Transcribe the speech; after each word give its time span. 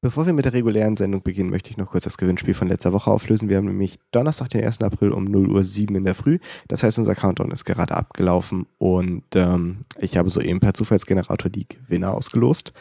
Bevor 0.00 0.26
wir 0.26 0.32
mit 0.32 0.44
der 0.44 0.52
regulären 0.52 0.96
Sendung 0.96 1.22
beginnen, 1.22 1.50
möchte 1.50 1.70
ich 1.70 1.76
noch 1.76 1.90
kurz 1.90 2.04
das 2.04 2.18
Gewinnspiel 2.18 2.54
von 2.54 2.68
letzter 2.68 2.92
Woche 2.92 3.10
auflösen. 3.10 3.48
Wir 3.48 3.56
haben 3.56 3.64
nämlich 3.64 3.98
Donnerstag, 4.12 4.48
den 4.50 4.64
1. 4.64 4.80
April 4.82 5.10
um 5.10 5.24
0 5.24 5.50
Uhr 5.50 5.64
7 5.64 5.92
in 5.96 6.04
der 6.04 6.14
Früh. 6.14 6.38
Das 6.68 6.84
heißt, 6.84 7.00
unser 7.00 7.16
Countdown 7.16 7.50
ist 7.50 7.64
gerade 7.64 7.96
abgelaufen 7.96 8.66
und 8.78 9.24
ähm, 9.34 9.86
ich 9.98 10.16
habe 10.16 10.30
soeben 10.30 10.60
per 10.60 10.72
Zufallsgenerator 10.72 11.50
die 11.50 11.66
Gewinner 11.66 12.14
ausgelost. 12.14 12.72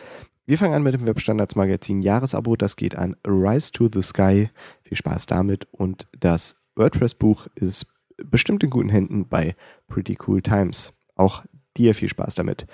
Wir 0.46 0.60
fangen 0.60 0.76
an 0.76 0.84
mit 0.84 0.94
dem 0.94 1.08
Webstandards 1.08 1.56
Magazin 1.56 2.04
Jahresabo. 2.04 2.56
Das 2.56 2.76
geht 2.76 2.96
an 2.96 3.16
Rise 3.26 3.72
to 3.72 3.90
the 3.92 4.04
Sky. 4.04 4.52
Viel 4.84 4.98
Spaß 4.98 5.26
damit. 5.26 5.68
Und 5.72 6.08
das 6.20 6.56
WordPress-Buch 6.76 7.48
ist 7.56 7.88
bestimmt 8.26 8.64
in 8.64 8.70
guten 8.70 8.90
Händen 8.90 9.28
bei 9.28 9.56
Pretty 9.88 10.20
Cool 10.28 10.44
Times. 10.44 10.94
Auch 11.16 11.44
dir 11.78 11.96
viel 11.96 12.10
Spaß 12.10 12.36
damit. 12.36 12.68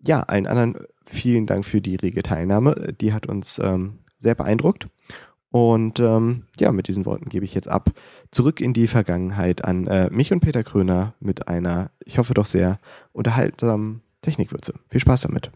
Ja, 0.00 0.22
allen 0.22 0.46
anderen 0.46 0.78
vielen 1.10 1.46
Dank 1.46 1.64
für 1.64 1.80
die 1.80 1.96
rege 1.96 2.22
Teilnahme. 2.22 2.94
Die 3.00 3.12
hat 3.12 3.26
uns 3.26 3.58
ähm, 3.58 3.98
sehr 4.18 4.34
beeindruckt. 4.34 4.88
Und 5.50 5.98
ähm, 5.98 6.44
ja, 6.58 6.70
mit 6.70 6.86
diesen 6.86 7.06
Worten 7.06 7.28
gebe 7.28 7.44
ich 7.44 7.54
jetzt 7.54 7.68
ab. 7.68 7.90
Zurück 8.30 8.60
in 8.60 8.72
die 8.72 8.86
Vergangenheit 8.86 9.64
an 9.64 9.86
äh, 9.88 10.08
mich 10.10 10.32
und 10.32 10.40
Peter 10.40 10.62
Kröner 10.62 11.14
mit 11.18 11.48
einer, 11.48 11.90
ich 12.04 12.18
hoffe 12.18 12.34
doch 12.34 12.46
sehr, 12.46 12.78
unterhaltsamen 13.12 14.02
Technikwürze. 14.22 14.74
Viel 14.88 15.00
Spaß 15.00 15.22
damit. 15.22 15.50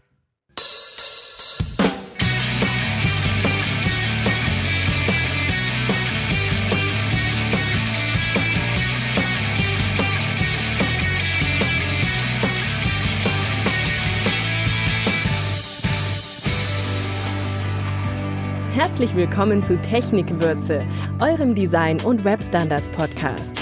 Herzlich 18.75 19.15
willkommen 19.15 19.63
zu 19.63 19.81
Technikwürze, 19.83 20.85
eurem 21.21 21.55
Design- 21.55 22.01
und 22.01 22.25
Webstandards-Podcast. 22.25 23.57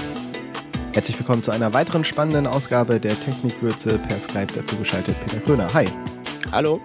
Herzlich 0.92 1.20
willkommen 1.20 1.44
zu 1.44 1.52
einer 1.52 1.72
weiteren 1.72 2.04
spannenden 2.04 2.48
Ausgabe 2.48 3.00
der 3.00 3.14
Technikwürze 3.20 4.00
per 4.00 4.20
Skype 4.20 4.48
dazu 4.56 4.76
geschaltet 4.76 5.16
Peter 5.20 5.40
Kröner. 5.42 5.72
Hi. 5.72 5.88
Hallo. 6.52 6.82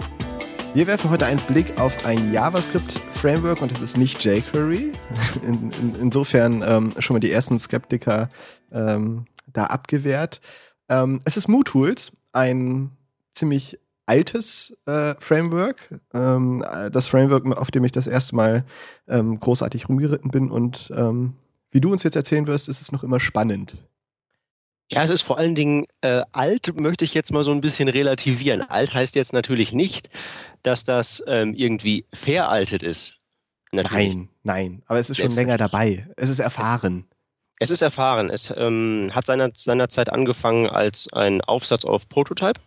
Wir 0.74 0.86
werfen 0.86 1.08
heute 1.08 1.24
einen 1.24 1.40
Blick 1.40 1.80
auf 1.80 2.04
ein 2.04 2.30
JavaScript-Framework 2.30 3.62
und 3.62 3.72
es 3.72 3.80
ist 3.80 3.96
nicht 3.96 4.22
jQuery. 4.22 4.92
In, 5.42 5.70
in, 5.70 5.94
insofern 5.98 6.62
ähm, 6.62 6.92
schon 6.98 7.14
mal 7.14 7.20
die 7.20 7.32
ersten 7.32 7.58
Skeptiker 7.58 8.28
ähm, 8.70 9.24
da 9.46 9.64
abgewehrt. 9.64 10.42
Ähm, 10.90 11.22
es 11.24 11.38
ist 11.38 11.48
MooTools, 11.48 12.12
ein 12.32 12.90
ziemlich 13.32 13.78
altes 14.08 14.76
äh, 14.86 15.14
Framework. 15.18 16.00
Ähm, 16.14 16.64
das 16.92 17.08
Framework, 17.08 17.46
auf 17.56 17.70
dem 17.70 17.84
ich 17.84 17.92
das 17.92 18.06
erste 18.06 18.34
Mal 18.34 18.64
ähm, 19.06 19.38
großartig 19.38 19.88
rumgeritten 19.88 20.30
bin. 20.30 20.50
Und 20.50 20.90
ähm, 20.96 21.34
wie 21.70 21.80
du 21.80 21.92
uns 21.92 22.02
jetzt 22.02 22.16
erzählen 22.16 22.46
wirst, 22.46 22.68
ist 22.68 22.80
es 22.80 22.92
noch 22.92 23.04
immer 23.04 23.20
spannend. 23.20 23.76
Ja, 24.90 25.04
es 25.04 25.10
ist 25.10 25.20
vor 25.20 25.36
allen 25.36 25.54
Dingen 25.54 25.84
äh, 26.00 26.22
alt, 26.32 26.80
möchte 26.80 27.04
ich 27.04 27.12
jetzt 27.12 27.30
mal 27.30 27.44
so 27.44 27.50
ein 27.50 27.60
bisschen 27.60 27.90
relativieren. 27.90 28.62
Alt 28.62 28.94
heißt 28.94 29.14
jetzt 29.16 29.34
natürlich 29.34 29.74
nicht, 29.74 30.08
dass 30.62 30.82
das 30.82 31.22
ähm, 31.26 31.52
irgendwie 31.54 32.06
veraltet 32.14 32.82
ist. 32.82 33.14
Natürlich. 33.70 34.14
Nein, 34.14 34.28
nein. 34.44 34.82
Aber 34.86 34.98
es 34.98 35.10
ist 35.10 35.18
schon 35.18 35.32
länger 35.32 35.58
dabei. 35.58 36.08
Es 36.16 36.30
ist 36.30 36.38
erfahren. 36.38 37.04
Es, 37.58 37.68
es 37.68 37.72
ist 37.72 37.82
erfahren. 37.82 38.30
Es 38.30 38.50
ähm, 38.56 39.10
hat 39.12 39.26
seiner, 39.26 39.50
seinerzeit 39.52 40.10
angefangen 40.10 40.66
als 40.66 41.12
ein 41.12 41.42
Aufsatz 41.42 41.84
auf 41.84 42.08
Prototype. 42.08 42.58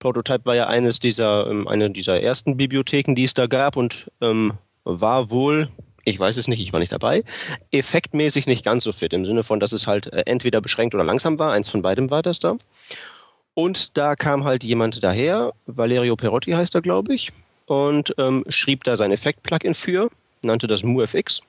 Prototype 0.00 0.46
war 0.46 0.56
ja 0.56 0.66
eines 0.66 0.98
dieser, 0.98 1.46
ähm, 1.48 1.68
eine 1.68 1.90
dieser 1.90 2.20
ersten 2.20 2.56
Bibliotheken, 2.56 3.14
die 3.14 3.24
es 3.24 3.34
da 3.34 3.46
gab 3.46 3.76
und 3.76 4.10
ähm, 4.20 4.54
war 4.82 5.30
wohl, 5.30 5.68
ich 6.04 6.18
weiß 6.18 6.36
es 6.38 6.48
nicht, 6.48 6.60
ich 6.60 6.72
war 6.72 6.80
nicht 6.80 6.90
dabei, 6.90 7.22
effektmäßig 7.70 8.46
nicht 8.46 8.64
ganz 8.64 8.82
so 8.82 8.90
fit, 8.90 9.12
im 9.12 9.24
Sinne 9.24 9.44
von, 9.44 9.60
dass 9.60 9.72
es 9.72 9.86
halt 9.86 10.12
äh, 10.12 10.24
entweder 10.26 10.60
beschränkt 10.60 10.94
oder 10.94 11.04
langsam 11.04 11.38
war, 11.38 11.52
eins 11.52 11.68
von 11.68 11.82
beidem 11.82 12.10
war 12.10 12.22
das 12.22 12.40
da. 12.40 12.56
Und 13.54 13.96
da 13.96 14.16
kam 14.16 14.44
halt 14.44 14.64
jemand 14.64 15.02
daher, 15.02 15.52
Valerio 15.66 16.16
Perotti 16.16 16.52
heißt 16.52 16.74
er, 16.74 16.80
glaube 16.80 17.14
ich, 17.14 17.30
und 17.66 18.14
ähm, 18.18 18.44
schrieb 18.48 18.84
da 18.84 18.96
sein 18.96 19.12
Effekt-Plugin 19.12 19.74
für, 19.74 20.10
nannte 20.42 20.66
das 20.66 20.82
MuFX. 20.82 21.42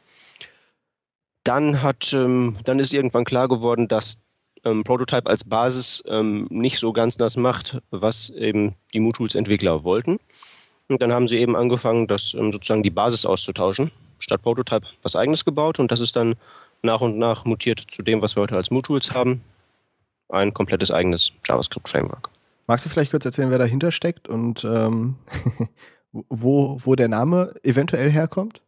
Dann 1.43 1.81
hat, 1.81 2.11
ähm, 2.13 2.57
dann 2.65 2.79
ist 2.79 2.93
irgendwann 2.93 3.23
klar 3.23 3.47
geworden, 3.47 3.87
dass 3.87 4.21
ähm, 4.63 4.83
Prototype 4.83 5.29
als 5.29 5.43
Basis 5.43 6.03
ähm, 6.07 6.47
nicht 6.49 6.79
so 6.79 6.93
ganz 6.93 7.17
das 7.17 7.37
macht, 7.37 7.81
was 7.89 8.29
eben 8.29 8.75
die 8.93 8.99
MooTools-Entwickler 8.99 9.83
wollten. 9.83 10.19
Und 10.87 11.01
dann 11.01 11.13
haben 11.13 11.27
sie 11.27 11.37
eben 11.37 11.55
angefangen, 11.55 12.07
das 12.07 12.33
ähm, 12.33 12.51
sozusagen 12.51 12.83
die 12.83 12.89
Basis 12.89 13.25
auszutauschen. 13.25 13.91
Statt 14.19 14.41
Prototype 14.43 14.85
was 15.01 15.15
eigenes 15.15 15.45
gebaut 15.45 15.79
und 15.79 15.91
das 15.91 15.99
ist 15.99 16.15
dann 16.15 16.35
nach 16.83 17.01
und 17.01 17.17
nach 17.17 17.45
mutiert 17.45 17.79
zu 17.79 18.03
dem, 18.03 18.21
was 18.21 18.35
wir 18.35 18.41
heute 18.41 18.55
als 18.55 18.71
MooTools 18.71 19.13
haben. 19.13 19.41
Ein 20.29 20.53
komplettes 20.53 20.91
eigenes 20.91 21.31
JavaScript-Framework. 21.45 22.29
Magst 22.67 22.85
du 22.85 22.89
vielleicht 22.89 23.11
kurz 23.11 23.25
erzählen, 23.25 23.49
wer 23.49 23.57
dahinter 23.57 23.91
steckt 23.91 24.29
und 24.29 24.63
ähm, 24.63 25.15
wo, 26.11 26.77
wo 26.83 26.95
der 26.95 27.07
Name 27.07 27.53
eventuell 27.63 28.11
herkommt? 28.11 28.61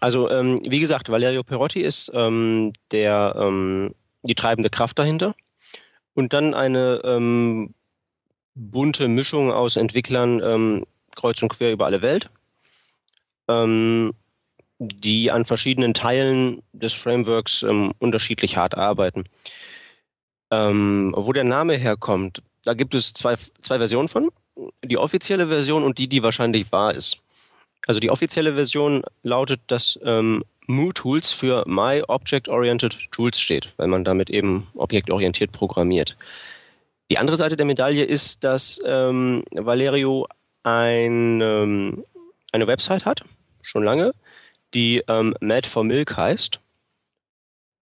Also, 0.00 0.30
ähm, 0.30 0.58
wie 0.66 0.80
gesagt, 0.80 1.10
Valerio 1.10 1.42
Perotti 1.42 1.80
ist 1.80 2.10
ähm, 2.14 2.72
der 2.90 3.34
ähm, 3.36 3.94
die 4.22 4.34
treibende 4.34 4.70
Kraft 4.70 4.98
dahinter. 4.98 5.34
Und 6.14 6.32
dann 6.32 6.54
eine 6.54 7.00
ähm, 7.04 7.74
bunte 8.54 9.08
Mischung 9.08 9.52
aus 9.52 9.76
Entwicklern 9.76 10.40
ähm, 10.42 10.86
kreuz 11.14 11.42
und 11.42 11.50
quer 11.50 11.72
über 11.72 11.86
alle 11.86 12.02
Welt, 12.02 12.30
ähm, 13.48 14.12
die 14.78 15.30
an 15.30 15.44
verschiedenen 15.44 15.94
Teilen 15.94 16.62
des 16.72 16.92
Frameworks 16.92 17.62
ähm, 17.62 17.92
unterschiedlich 17.98 18.56
hart 18.56 18.76
arbeiten. 18.76 19.24
Ähm, 20.50 21.14
wo 21.16 21.32
der 21.32 21.44
Name 21.44 21.74
herkommt, 21.74 22.42
da 22.64 22.74
gibt 22.74 22.94
es 22.94 23.12
zwei, 23.12 23.36
zwei 23.36 23.78
Versionen 23.78 24.08
von. 24.08 24.30
Die 24.84 24.98
offizielle 24.98 25.46
Version 25.46 25.84
und 25.84 25.98
die, 25.98 26.08
die 26.08 26.22
wahrscheinlich 26.22 26.70
wahr 26.72 26.94
ist. 26.94 27.18
Also 27.86 28.00
die 28.00 28.10
offizielle 28.10 28.54
Version 28.54 29.02
lautet, 29.22 29.60
dass 29.66 29.98
ähm, 30.04 30.44
MooTools 30.66 31.32
für 31.32 31.64
My 31.66 32.02
Object 32.06 32.48
Oriented 32.48 33.10
Tools 33.10 33.40
steht, 33.40 33.72
weil 33.76 33.88
man 33.88 34.04
damit 34.04 34.30
eben 34.30 34.68
objektorientiert 34.74 35.52
programmiert. 35.52 36.16
Die 37.10 37.18
andere 37.18 37.36
Seite 37.36 37.56
der 37.56 37.66
Medaille 37.66 38.04
ist, 38.04 38.44
dass 38.44 38.80
ähm, 38.84 39.42
Valerio 39.50 40.28
ein, 40.62 41.40
ähm, 41.40 42.04
eine 42.52 42.66
Website 42.66 43.04
hat, 43.04 43.22
schon 43.62 43.82
lange, 43.82 44.14
die 44.74 45.02
ähm, 45.08 45.34
Mad 45.40 45.66
for 45.66 45.82
Milk 45.82 46.16
heißt. 46.16 46.60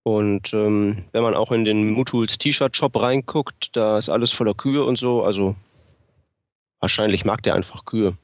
Und 0.03 0.55
ähm, 0.55 1.05
wenn 1.13 1.23
man 1.23 1.35
auch 1.35 1.53
in 1.53 1.67
den 1.67 1.91
MooTools 1.91 2.39
T-Shirt-Shop 2.39 2.99
reinguckt, 2.99 3.77
da 3.77 3.99
ist 3.99 4.09
alles 4.09 4.33
voller 4.33 4.55
Kühe 4.55 4.83
und 4.85 4.97
so. 4.97 5.23
Also 5.23 5.55
wahrscheinlich 6.81 7.27
mag 7.27 7.43
der 7.43 7.55
einfach 7.55 7.85
Kühe. 7.85 8.17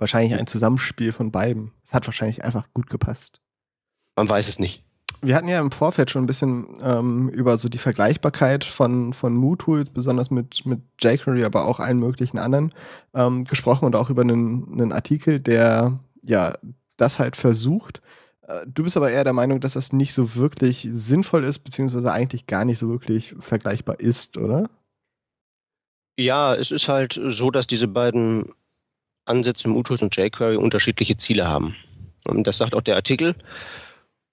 Wahrscheinlich 0.00 0.38
ein 0.38 0.46
Zusammenspiel 0.46 1.12
von 1.12 1.30
beiden. 1.30 1.72
Es 1.84 1.92
hat 1.92 2.06
wahrscheinlich 2.06 2.42
einfach 2.42 2.66
gut 2.72 2.88
gepasst. 2.88 3.42
Man 4.16 4.30
weiß 4.30 4.48
es 4.48 4.58
nicht. 4.58 4.82
Wir 5.20 5.36
hatten 5.36 5.48
ja 5.48 5.60
im 5.60 5.70
Vorfeld 5.70 6.10
schon 6.10 6.24
ein 6.24 6.26
bisschen 6.26 6.78
ähm, 6.82 7.28
über 7.28 7.58
so 7.58 7.68
die 7.68 7.76
Vergleichbarkeit 7.76 8.64
von, 8.64 9.12
von 9.12 9.34
MooTools, 9.34 9.90
besonders 9.90 10.30
mit, 10.30 10.64
mit 10.64 10.80
jQuery, 10.98 11.44
aber 11.44 11.66
auch 11.66 11.80
allen 11.80 11.98
möglichen 11.98 12.38
anderen, 12.38 12.72
ähm, 13.12 13.44
gesprochen 13.44 13.84
und 13.84 13.94
auch 13.94 14.08
über 14.08 14.22
einen, 14.22 14.72
einen 14.72 14.92
Artikel, 14.92 15.38
der 15.38 16.00
ja 16.22 16.54
das 16.96 17.18
halt 17.18 17.36
versucht. 17.36 18.00
Äh, 18.48 18.64
du 18.66 18.84
bist 18.84 18.96
aber 18.96 19.10
eher 19.10 19.24
der 19.24 19.34
Meinung, 19.34 19.60
dass 19.60 19.74
das 19.74 19.92
nicht 19.92 20.14
so 20.14 20.34
wirklich 20.34 20.88
sinnvoll 20.90 21.44
ist, 21.44 21.58
beziehungsweise 21.58 22.10
eigentlich 22.10 22.46
gar 22.46 22.64
nicht 22.64 22.78
so 22.78 22.88
wirklich 22.88 23.34
vergleichbar 23.38 24.00
ist, 24.00 24.38
oder? 24.38 24.70
Ja, 26.18 26.54
es 26.54 26.70
ist 26.70 26.88
halt 26.88 27.20
so, 27.22 27.50
dass 27.50 27.66
diese 27.66 27.88
beiden 27.88 28.54
Ansätze, 29.24 29.68
MooTools 29.68 30.02
und 30.02 30.16
jQuery, 30.16 30.56
unterschiedliche 30.56 31.16
Ziele 31.16 31.48
haben. 31.48 31.76
Und 32.26 32.46
das 32.46 32.58
sagt 32.58 32.74
auch 32.74 32.82
der 32.82 32.96
Artikel. 32.96 33.34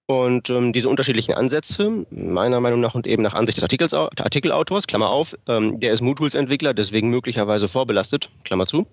Und 0.07 0.49
ähm, 0.49 0.71
diese 0.71 0.87
unterschiedlichen 0.87 1.33
Ansätze, 1.33 2.05
meiner 2.11 2.61
Meinung 2.61 2.79
nach 2.79 2.95
und 2.95 3.05
eben 3.05 3.23
nach 3.23 3.33
Ansicht 3.33 3.57
des 3.57 3.63
Artikels, 3.63 3.93
Artikelautors, 3.93 4.87
Klammer 4.87 5.09
auf, 5.09 5.35
ähm, 5.47 5.81
der 5.81 5.91
ist 5.91 6.01
MooTools-Entwickler, 6.01 6.73
deswegen 6.73 7.09
möglicherweise 7.09 7.67
vorbelastet, 7.67 8.29
Klammer 8.45 8.67
zu, 8.67 8.87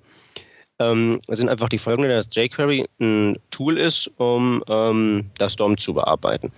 ähm, 0.81 1.21
sind 1.29 1.49
einfach 1.49 1.69
die 1.69 1.79
folgenden, 1.79 2.11
dass 2.11 2.35
jQuery 2.35 2.87
ein 3.01 3.39
Tool 3.53 3.79
ist, 3.79 4.11
um 4.17 4.65
ähm, 4.69 5.31
das 5.39 5.55
DOM 5.55 5.79
zu 5.79 5.95
bearbeiten. 5.95 6.51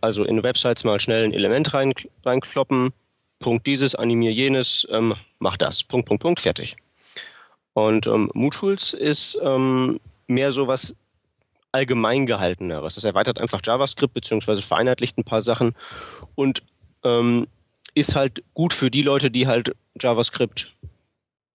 Also 0.00 0.24
in 0.24 0.42
Websites 0.42 0.82
mal 0.82 0.98
schnell 0.98 1.24
ein 1.24 1.32
Element 1.32 1.72
rein, 1.72 1.92
reinkloppen, 2.24 2.92
Punkt 3.38 3.64
dieses, 3.68 3.94
animier 3.94 4.32
jenes, 4.32 4.88
ähm, 4.90 5.14
mach 5.38 5.56
das, 5.56 5.84
Punkt, 5.84 6.08
Punkt, 6.08 6.22
Punkt, 6.22 6.40
fertig. 6.40 6.76
Und 7.86 8.08
ähm, 8.08 8.30
MooTools 8.34 8.92
ist 8.92 9.38
ähm, 9.40 10.00
mehr 10.26 10.50
so 10.50 10.66
was 10.66 10.96
allgemein 11.70 12.26
gehalteneres. 12.26 12.96
Das 12.96 13.04
erweitert 13.04 13.40
einfach 13.40 13.60
JavaScript 13.62 14.14
beziehungsweise 14.14 14.62
vereinheitlicht 14.62 15.16
ein 15.16 15.24
paar 15.24 15.42
Sachen 15.42 15.74
und 16.34 16.62
ähm, 17.04 17.46
ist 17.94 18.16
halt 18.16 18.42
gut 18.54 18.72
für 18.72 18.90
die 18.90 19.02
Leute, 19.02 19.30
die 19.30 19.46
halt 19.46 19.76
JavaScript 20.00 20.74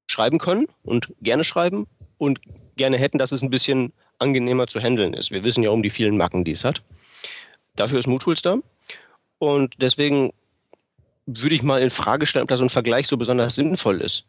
schreiben 0.08 0.38
können 0.38 0.68
und 0.84 1.14
gerne 1.22 1.44
schreiben 1.44 1.88
und 2.18 2.40
gerne 2.78 2.98
hätten, 2.98 3.18
dass 3.18 3.34
es 3.34 3.42
ein 3.42 3.50
bisschen 3.50 3.92
angenehmer 4.20 4.68
zu 4.68 4.80
handeln 4.80 5.14
ist. 5.14 5.32
Wir 5.32 5.44
wissen 5.44 5.62
ja 5.62 5.72
um 5.72 5.84
die 5.84 5.90
vielen 5.90 6.16
Macken, 6.16 6.46
die 6.46 6.52
es 6.52 6.64
hat. 6.64 6.82
Dafür 7.76 8.00
ist 8.00 8.08
MooTools 8.08 8.42
da. 8.42 8.58
Und 9.40 9.76
deswegen 9.82 10.32
würde 11.26 11.56
ich 11.56 11.64
mal 11.64 11.82
in 11.82 11.90
Frage 11.90 12.26
stellen, 12.26 12.44
ob 12.44 12.50
da 12.50 12.58
so 12.58 12.64
ein 12.64 12.70
Vergleich 12.70 13.08
so 13.08 13.18
besonders 13.18 13.56
sinnvoll 13.56 14.00
ist. 14.00 14.26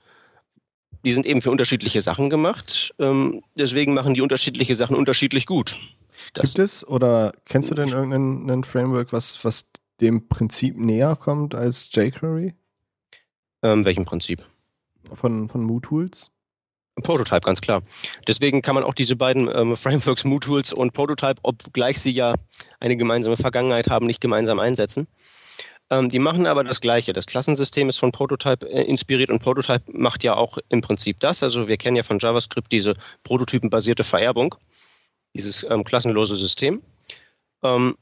Die 1.04 1.12
sind 1.12 1.26
eben 1.26 1.42
für 1.42 1.50
unterschiedliche 1.50 2.02
Sachen 2.02 2.30
gemacht. 2.30 2.94
Ähm, 2.98 3.42
deswegen 3.54 3.94
machen 3.94 4.14
die 4.14 4.22
unterschiedliche 4.22 4.74
Sachen 4.74 4.96
unterschiedlich 4.96 5.46
gut. 5.46 5.78
Das 6.32 6.54
Gibt 6.54 6.66
es 6.66 6.86
oder 6.86 7.32
kennst 7.44 7.70
du 7.70 7.74
denn 7.74 7.88
irgendein 7.88 8.64
Framework, 8.64 9.12
was, 9.12 9.44
was 9.44 9.70
dem 10.00 10.28
Prinzip 10.28 10.76
näher 10.78 11.16
kommt 11.16 11.54
als 11.54 11.90
jQuery? 11.92 12.54
Ähm, 13.62 13.84
welchem 13.84 14.04
Prinzip? 14.04 14.44
Von, 15.12 15.48
von 15.48 15.62
MooTools? 15.62 16.30
Prototype, 17.02 17.40
ganz 17.40 17.60
klar. 17.60 17.82
Deswegen 18.28 18.62
kann 18.62 18.74
man 18.74 18.84
auch 18.84 18.94
diese 18.94 19.16
beiden 19.16 19.50
ähm, 19.52 19.76
Frameworks, 19.76 20.24
MooTools 20.24 20.72
und 20.72 20.92
Prototype, 20.92 21.40
obgleich 21.42 22.00
sie 22.00 22.12
ja 22.12 22.34
eine 22.78 22.96
gemeinsame 22.96 23.36
Vergangenheit 23.36 23.88
haben, 23.88 24.06
nicht 24.06 24.20
gemeinsam 24.20 24.60
einsetzen. 24.60 25.08
Ähm, 25.90 26.08
die 26.08 26.18
machen 26.18 26.46
aber 26.46 26.64
das 26.64 26.80
Gleiche. 26.80 27.12
Das 27.12 27.26
Klassensystem 27.26 27.88
ist 27.88 27.98
von 27.98 28.12
Prototype 28.12 28.66
äh, 28.68 28.82
inspiriert 28.82 29.30
und 29.30 29.40
Prototype 29.40 29.82
macht 29.92 30.24
ja 30.24 30.34
auch 30.36 30.58
im 30.68 30.80
Prinzip 30.80 31.20
das. 31.20 31.42
Also 31.42 31.68
wir 31.68 31.76
kennen 31.76 31.96
ja 31.96 32.02
von 32.02 32.18
JavaScript 32.18 32.72
diese 32.72 32.94
prototypenbasierte 33.22 34.04
Vererbung, 34.04 34.54
dieses 35.34 35.64
ähm, 35.68 35.84
klassenlose 35.84 36.36
System. 36.36 36.82
Ähm, 37.62 37.96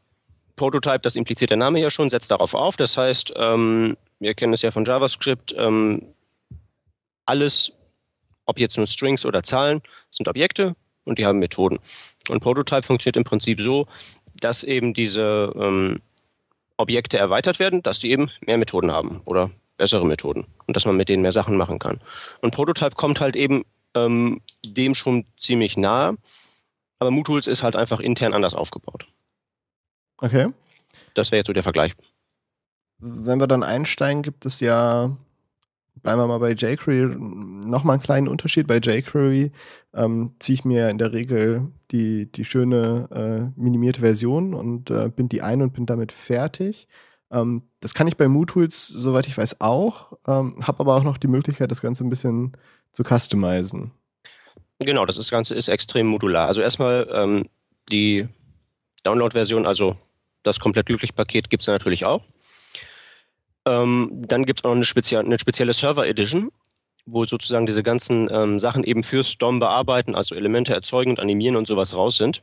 Prototype, 0.56 1.00
das 1.00 1.16
impliziert 1.16 1.50
der 1.50 1.56
Name 1.56 1.80
ja 1.80 1.90
schon, 1.90 2.10
setzt 2.10 2.30
darauf 2.30 2.54
auf. 2.54 2.76
Das 2.76 2.96
heißt, 2.96 3.34
ähm, 3.36 3.96
wir 4.20 4.34
kennen 4.34 4.52
es 4.52 4.62
ja 4.62 4.70
von 4.70 4.84
JavaScript, 4.84 5.54
ähm, 5.58 6.14
alles 7.26 7.72
ob 8.46 8.58
jetzt 8.58 8.76
nur 8.76 8.86
Strings 8.86 9.24
oder 9.24 9.42
Zahlen, 9.42 9.82
sind 10.10 10.28
Objekte 10.28 10.74
und 11.04 11.18
die 11.18 11.26
haben 11.26 11.38
Methoden. 11.38 11.78
Und 12.28 12.40
Prototype 12.40 12.82
funktioniert 12.82 13.16
im 13.16 13.24
Prinzip 13.24 13.60
so, 13.60 13.86
dass 14.40 14.64
eben 14.64 14.94
diese 14.94 15.52
ähm, 15.56 16.00
Objekte 16.76 17.18
erweitert 17.18 17.58
werden, 17.58 17.82
dass 17.82 18.00
sie 18.00 18.10
eben 18.10 18.30
mehr 18.40 18.58
Methoden 18.58 18.90
haben 18.90 19.20
oder 19.24 19.50
bessere 19.76 20.06
Methoden 20.06 20.46
und 20.66 20.76
dass 20.76 20.84
man 20.84 20.96
mit 20.96 21.08
denen 21.08 21.22
mehr 21.22 21.32
Sachen 21.32 21.56
machen 21.56 21.78
kann. 21.78 22.00
Und 22.40 22.54
Prototype 22.54 22.94
kommt 22.94 23.20
halt 23.20 23.36
eben 23.36 23.64
ähm, 23.94 24.40
dem 24.64 24.94
schon 24.94 25.26
ziemlich 25.36 25.76
nahe, 25.76 26.16
aber 26.98 27.10
MooTools 27.10 27.46
ist 27.46 27.62
halt 27.62 27.76
einfach 27.76 28.00
intern 28.00 28.34
anders 28.34 28.54
aufgebaut. 28.54 29.06
Okay. 30.18 30.52
Das 31.14 31.30
wäre 31.30 31.38
jetzt 31.38 31.48
so 31.48 31.52
der 31.52 31.62
Vergleich. 31.62 31.92
Wenn 32.98 33.40
wir 33.40 33.48
dann 33.48 33.64
einsteigen, 33.64 34.22
gibt 34.22 34.46
es 34.46 34.60
ja 34.60 35.16
bleiben 36.02 36.20
wir 36.20 36.26
mal 36.26 36.38
bei 36.38 36.52
jQuery, 36.52 37.16
nochmal 37.16 37.94
einen 37.94 38.02
kleinen 38.02 38.28
Unterschied. 38.28 38.66
Bei 38.66 38.78
jQuery 38.78 39.52
ähm, 39.94 40.34
ziehe 40.38 40.54
ich 40.54 40.64
mir 40.64 40.88
in 40.88 40.98
der 40.98 41.12
Regel 41.12 41.68
die, 41.90 42.30
die 42.30 42.44
schöne 42.44 43.08
äh, 43.56 43.60
minimierte 43.60 44.00
Version 44.00 44.54
und 44.54 44.90
äh, 44.90 45.08
bind 45.08 45.32
die 45.32 45.42
ein 45.42 45.62
und 45.62 45.72
bin 45.72 45.86
damit 45.86 46.12
fertig. 46.12 46.88
Ähm, 47.30 47.62
das 47.80 47.94
kann 47.94 48.08
ich 48.08 48.16
bei 48.16 48.28
MooTools, 48.28 48.88
soweit 48.88 49.26
ich 49.26 49.36
weiß, 49.36 49.60
auch, 49.60 50.12
ähm, 50.26 50.56
habe 50.62 50.80
aber 50.80 50.96
auch 50.96 51.04
noch 51.04 51.18
die 51.18 51.28
Möglichkeit, 51.28 51.70
das 51.70 51.80
Ganze 51.80 52.04
ein 52.04 52.10
bisschen 52.10 52.52
zu 52.92 53.04
customizen. 53.04 53.92
Genau, 54.80 55.06
das 55.06 55.30
Ganze 55.30 55.54
ist 55.54 55.68
extrem 55.68 56.08
modular. 56.08 56.48
Also 56.48 56.60
erstmal 56.60 57.08
ähm, 57.12 57.44
die 57.90 58.28
Download-Version, 59.04 59.66
also 59.66 59.96
das 60.42 60.58
komplett 60.60 60.86
glücklich 60.86 61.14
Paket 61.14 61.50
gibt 61.50 61.62
es 61.62 61.66
natürlich 61.68 62.04
auch. 62.04 62.22
Ähm, 63.66 64.10
dann 64.26 64.44
gibt 64.44 64.60
es 64.60 64.64
auch 64.64 64.70
noch 64.70 64.76
eine, 64.76 64.84
spezie 64.84 65.18
eine 65.18 65.38
spezielle 65.38 65.72
Server 65.72 66.06
Edition, 66.06 66.50
wo 67.06 67.24
sozusagen 67.24 67.66
diese 67.66 67.82
ganzen 67.82 68.28
ähm, 68.30 68.58
Sachen 68.58 68.84
eben 68.84 69.02
fürs 69.02 69.38
DOM 69.38 69.58
bearbeiten, 69.58 70.14
also 70.14 70.34
Elemente 70.34 70.72
erzeugen 70.74 71.12
und 71.12 71.20
animieren 71.20 71.56
und 71.56 71.66
sowas 71.68 71.96
raus 71.96 72.16
sind. 72.16 72.42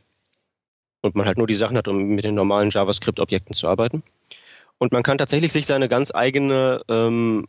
Und 1.01 1.15
man 1.15 1.25
halt 1.25 1.37
nur 1.37 1.47
die 1.47 1.55
Sachen 1.55 1.77
hat, 1.77 1.87
um 1.87 1.97
mit 2.09 2.25
den 2.25 2.35
normalen 2.35 2.69
JavaScript-Objekten 2.69 3.53
zu 3.53 3.67
arbeiten. 3.67 4.03
Und 4.79 4.91
man 4.91 5.03
kann 5.03 5.17
tatsächlich 5.17 5.53
sich 5.53 5.65
seine 5.65 5.87
ganz 5.87 6.13
eigene, 6.13 6.79
ähm, 6.89 7.47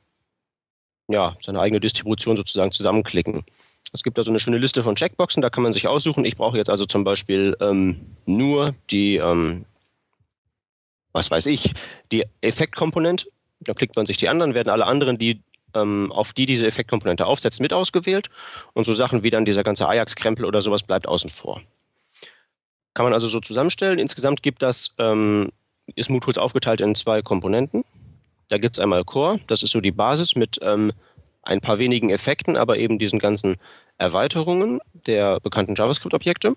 ja, 1.09 1.37
seine 1.41 1.61
eigene 1.61 1.81
Distribution 1.81 2.37
sozusagen 2.37 2.71
zusammenklicken. 2.71 3.45
Es 3.93 4.05
gibt 4.05 4.19
da 4.19 4.23
so 4.23 4.31
eine 4.31 4.39
schöne 4.39 4.59
Liste 4.59 4.83
von 4.85 4.95
Checkboxen, 4.95 5.43
da 5.43 5.51
kann 5.51 5.65
man 5.65 5.73
sich 5.73 5.89
aussuchen. 5.89 6.25
Ich 6.25 6.37
brauche 6.37 6.57
jetzt 6.57 6.71
also 6.71 6.87
zum 6.87 7.03
Beispiel 7.03 7.57
ähm, 7.61 8.17
nur 8.25 8.73
die, 8.91 9.17
ähm, 9.17 9.65
was 11.13 11.31
weiß 11.31 11.47
ich, 11.47 11.73
die 12.13 12.25
Effektkomponente 12.41 13.27
da 13.61 13.75
klickt 13.75 13.97
man 13.97 14.07
sich 14.07 14.17
die 14.17 14.29
anderen, 14.29 14.55
werden 14.55 14.71
alle 14.71 14.87
anderen, 14.87 15.19
die 15.19 15.43
ähm, 15.75 16.11
auf 16.13 16.33
die 16.33 16.47
diese 16.47 16.67
Effektkomponente 16.67 17.27
aufsetzt, 17.27 17.61
mit 17.61 17.73
ausgewählt. 17.73 18.29
Und 18.73 18.85
so 18.85 18.95
Sachen 18.95 19.23
wie 19.23 19.31
dann 19.31 19.45
dieser 19.45 19.63
ganze 19.63 19.89
Ajax-Krempel 19.89 20.45
oder 20.45 20.63
sowas 20.63 20.83
bleibt 20.83 21.07
außen 21.07 21.31
vor. 21.31 21.63
Kann 22.95 23.05
man 23.05 23.13
also 23.13 23.29
so 23.29 23.41
zusammenstellen. 23.41 23.99
Insgesamt 23.99 24.43
gibt 24.43 24.63
das, 24.63 24.95
ähm, 24.99 25.51
ist 25.95 26.11
MooTools 26.11 26.39
aufgeteilt 26.39 26.81
in 26.81 26.95
zwei 26.95 27.23
Komponenten. 27.23 27.85
Da 28.49 28.59
gibt 28.59 28.75
es 28.75 28.81
einmal 28.81 29.05
Core, 29.05 29.39
das 29.47 29.63
ist 29.63 29.71
so 29.71 29.81
die 29.81 29.93
Basis 29.93 30.35
mit 30.35 30.59
ähm, 30.63 30.93
ein 31.43 31.61
paar 31.61 31.79
wenigen 31.79 32.11
Effekten, 32.11 32.57
aber 32.57 32.79
eben 32.79 32.99
diesen 32.99 33.21
ganzen 33.21 33.57
Erweiterungen 33.97 34.81
der 35.07 35.39
bekannten 35.41 35.77
JavaScript-Objekte. 35.77 36.57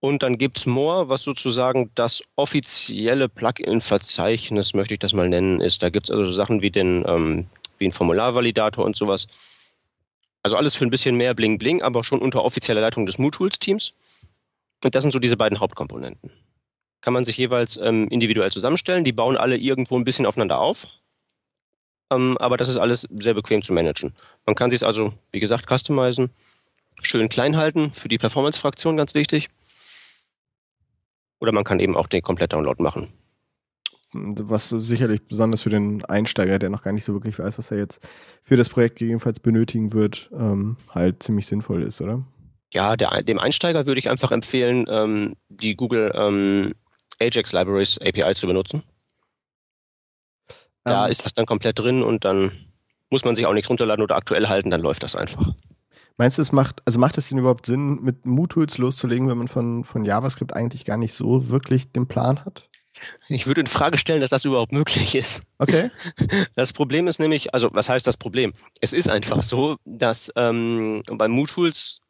Und 0.00 0.22
dann 0.22 0.38
gibt 0.38 0.58
es 0.58 0.66
More, 0.66 1.08
was 1.08 1.22
sozusagen 1.22 1.90
das 1.94 2.22
offizielle 2.36 3.28
Plugin-Verzeichnis, 3.28 4.74
möchte 4.74 4.94
ich 4.94 5.00
das 5.00 5.12
mal 5.12 5.28
nennen, 5.28 5.60
ist. 5.60 5.82
Da 5.82 5.88
gibt 5.88 6.08
es 6.08 6.14
also 6.14 6.30
Sachen 6.30 6.62
wie 6.62 6.70
den 6.70 7.04
ähm, 7.06 7.46
wie 7.78 7.86
ein 7.86 7.92
Formularvalidator 7.92 8.84
und 8.84 8.96
sowas. 8.96 9.26
Also 10.42 10.56
alles 10.56 10.74
für 10.74 10.84
ein 10.84 10.90
bisschen 10.90 11.16
mehr 11.16 11.34
Bling 11.34 11.58
Bling, 11.58 11.82
aber 11.82 12.04
schon 12.04 12.20
unter 12.20 12.44
offizieller 12.44 12.80
Leitung 12.80 13.06
des 13.06 13.18
MooTools-Teams. 13.18 13.92
Und 14.84 14.94
das 14.94 15.02
sind 15.02 15.12
so 15.12 15.18
diese 15.18 15.36
beiden 15.36 15.60
Hauptkomponenten. 15.60 16.30
Kann 17.00 17.12
man 17.12 17.24
sich 17.24 17.36
jeweils 17.36 17.76
ähm, 17.76 18.08
individuell 18.08 18.50
zusammenstellen. 18.50 19.04
Die 19.04 19.12
bauen 19.12 19.36
alle 19.36 19.56
irgendwo 19.56 19.96
ein 19.96 20.04
bisschen 20.04 20.26
aufeinander 20.26 20.60
auf. 20.60 20.86
Ähm, 22.10 22.38
aber 22.38 22.56
das 22.56 22.68
ist 22.68 22.76
alles 22.76 23.06
sehr 23.10 23.34
bequem 23.34 23.62
zu 23.62 23.72
managen. 23.72 24.14
Man 24.46 24.54
kann 24.54 24.70
sich 24.70 24.84
also, 24.84 25.12
wie 25.32 25.40
gesagt, 25.40 25.66
customizen. 25.68 26.30
Schön 27.02 27.28
klein 27.28 27.56
halten, 27.56 27.92
für 27.92 28.08
die 28.08 28.18
Performance-Fraktion 28.18 28.96
ganz 28.96 29.14
wichtig. 29.14 29.50
Oder 31.40 31.52
man 31.52 31.64
kann 31.64 31.80
eben 31.80 31.96
auch 31.96 32.06
den 32.06 32.22
Komplett-Download 32.22 32.82
machen. 32.82 33.12
Was 34.12 34.70
sicherlich 34.70 35.26
besonders 35.28 35.62
für 35.62 35.70
den 35.70 36.04
Einsteiger, 36.04 36.58
der 36.58 36.70
noch 36.70 36.82
gar 36.82 36.92
nicht 36.92 37.04
so 37.04 37.12
wirklich 37.12 37.38
weiß, 37.38 37.58
was 37.58 37.70
er 37.70 37.78
jetzt 37.78 38.00
für 38.42 38.56
das 38.56 38.70
Projekt 38.70 38.98
gegebenenfalls 38.98 39.38
benötigen 39.38 39.92
wird, 39.92 40.30
ähm, 40.32 40.78
halt 40.94 41.22
ziemlich 41.22 41.46
sinnvoll 41.46 41.82
ist, 41.82 42.00
oder? 42.00 42.24
Ja, 42.72 42.96
der, 42.96 43.22
dem 43.22 43.38
Einsteiger 43.38 43.86
würde 43.86 43.98
ich 43.98 44.10
einfach 44.10 44.32
empfehlen, 44.32 44.86
ähm, 44.88 45.36
die 45.48 45.76
Google 45.76 46.10
ähm, 46.14 46.74
Ajax 47.20 47.52
Libraries 47.52 47.98
API 47.98 48.34
zu 48.34 48.46
benutzen. 48.46 48.82
Da 50.84 51.04
ähm. 51.04 51.10
ist 51.10 51.24
das 51.24 51.34
dann 51.34 51.46
komplett 51.46 51.78
drin 51.78 52.02
und 52.02 52.24
dann 52.24 52.52
muss 53.10 53.24
man 53.24 53.34
sich 53.34 53.46
auch 53.46 53.52
nichts 53.52 53.70
runterladen 53.70 54.02
oder 54.02 54.16
aktuell 54.16 54.48
halten, 54.48 54.70
dann 54.70 54.82
läuft 54.82 55.02
das 55.02 55.16
einfach. 55.16 55.46
Meinst 56.18 56.36
du, 56.36 56.42
es 56.42 56.50
macht, 56.50 56.82
also 56.84 56.98
macht 56.98 57.16
es 57.16 57.28
denn 57.28 57.38
überhaupt 57.38 57.64
Sinn, 57.64 58.02
mit 58.02 58.26
MooTools 58.26 58.76
loszulegen, 58.78 59.28
wenn 59.28 59.38
man 59.38 59.48
von, 59.48 59.84
von 59.84 60.04
JavaScript 60.04 60.52
eigentlich 60.52 60.84
gar 60.84 60.96
nicht 60.96 61.14
so 61.14 61.48
wirklich 61.48 61.92
den 61.92 62.08
Plan 62.08 62.44
hat? 62.44 62.68
Ich 63.28 63.46
würde 63.46 63.60
in 63.60 63.68
Frage 63.68 63.98
stellen, 63.98 64.20
dass 64.20 64.30
das 64.30 64.44
überhaupt 64.44 64.72
möglich 64.72 65.14
ist. 65.14 65.42
Okay. 65.58 65.90
Das 66.56 66.72
Problem 66.72 67.06
ist 67.06 67.20
nämlich, 67.20 67.54
also 67.54 67.70
was 67.72 67.88
heißt 67.88 68.04
das 68.04 68.16
Problem? 68.16 68.52
Es 68.80 68.92
ist 68.92 69.08
einfach 69.08 69.44
so, 69.44 69.76
dass 69.84 70.32
ähm, 70.34 71.04
bei 71.06 71.28
MooTools, 71.28 72.00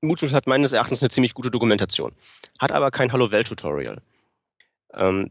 MooTools 0.00 0.32
hat 0.32 0.48
meines 0.48 0.72
Erachtens 0.72 1.00
eine 1.00 1.10
ziemlich 1.10 1.34
gute 1.34 1.52
Dokumentation, 1.52 2.10
hat 2.58 2.72
aber 2.72 2.90
kein 2.90 3.12
Hallo-Welt-Tutorial. 3.12 4.02
Ähm, 4.94 5.30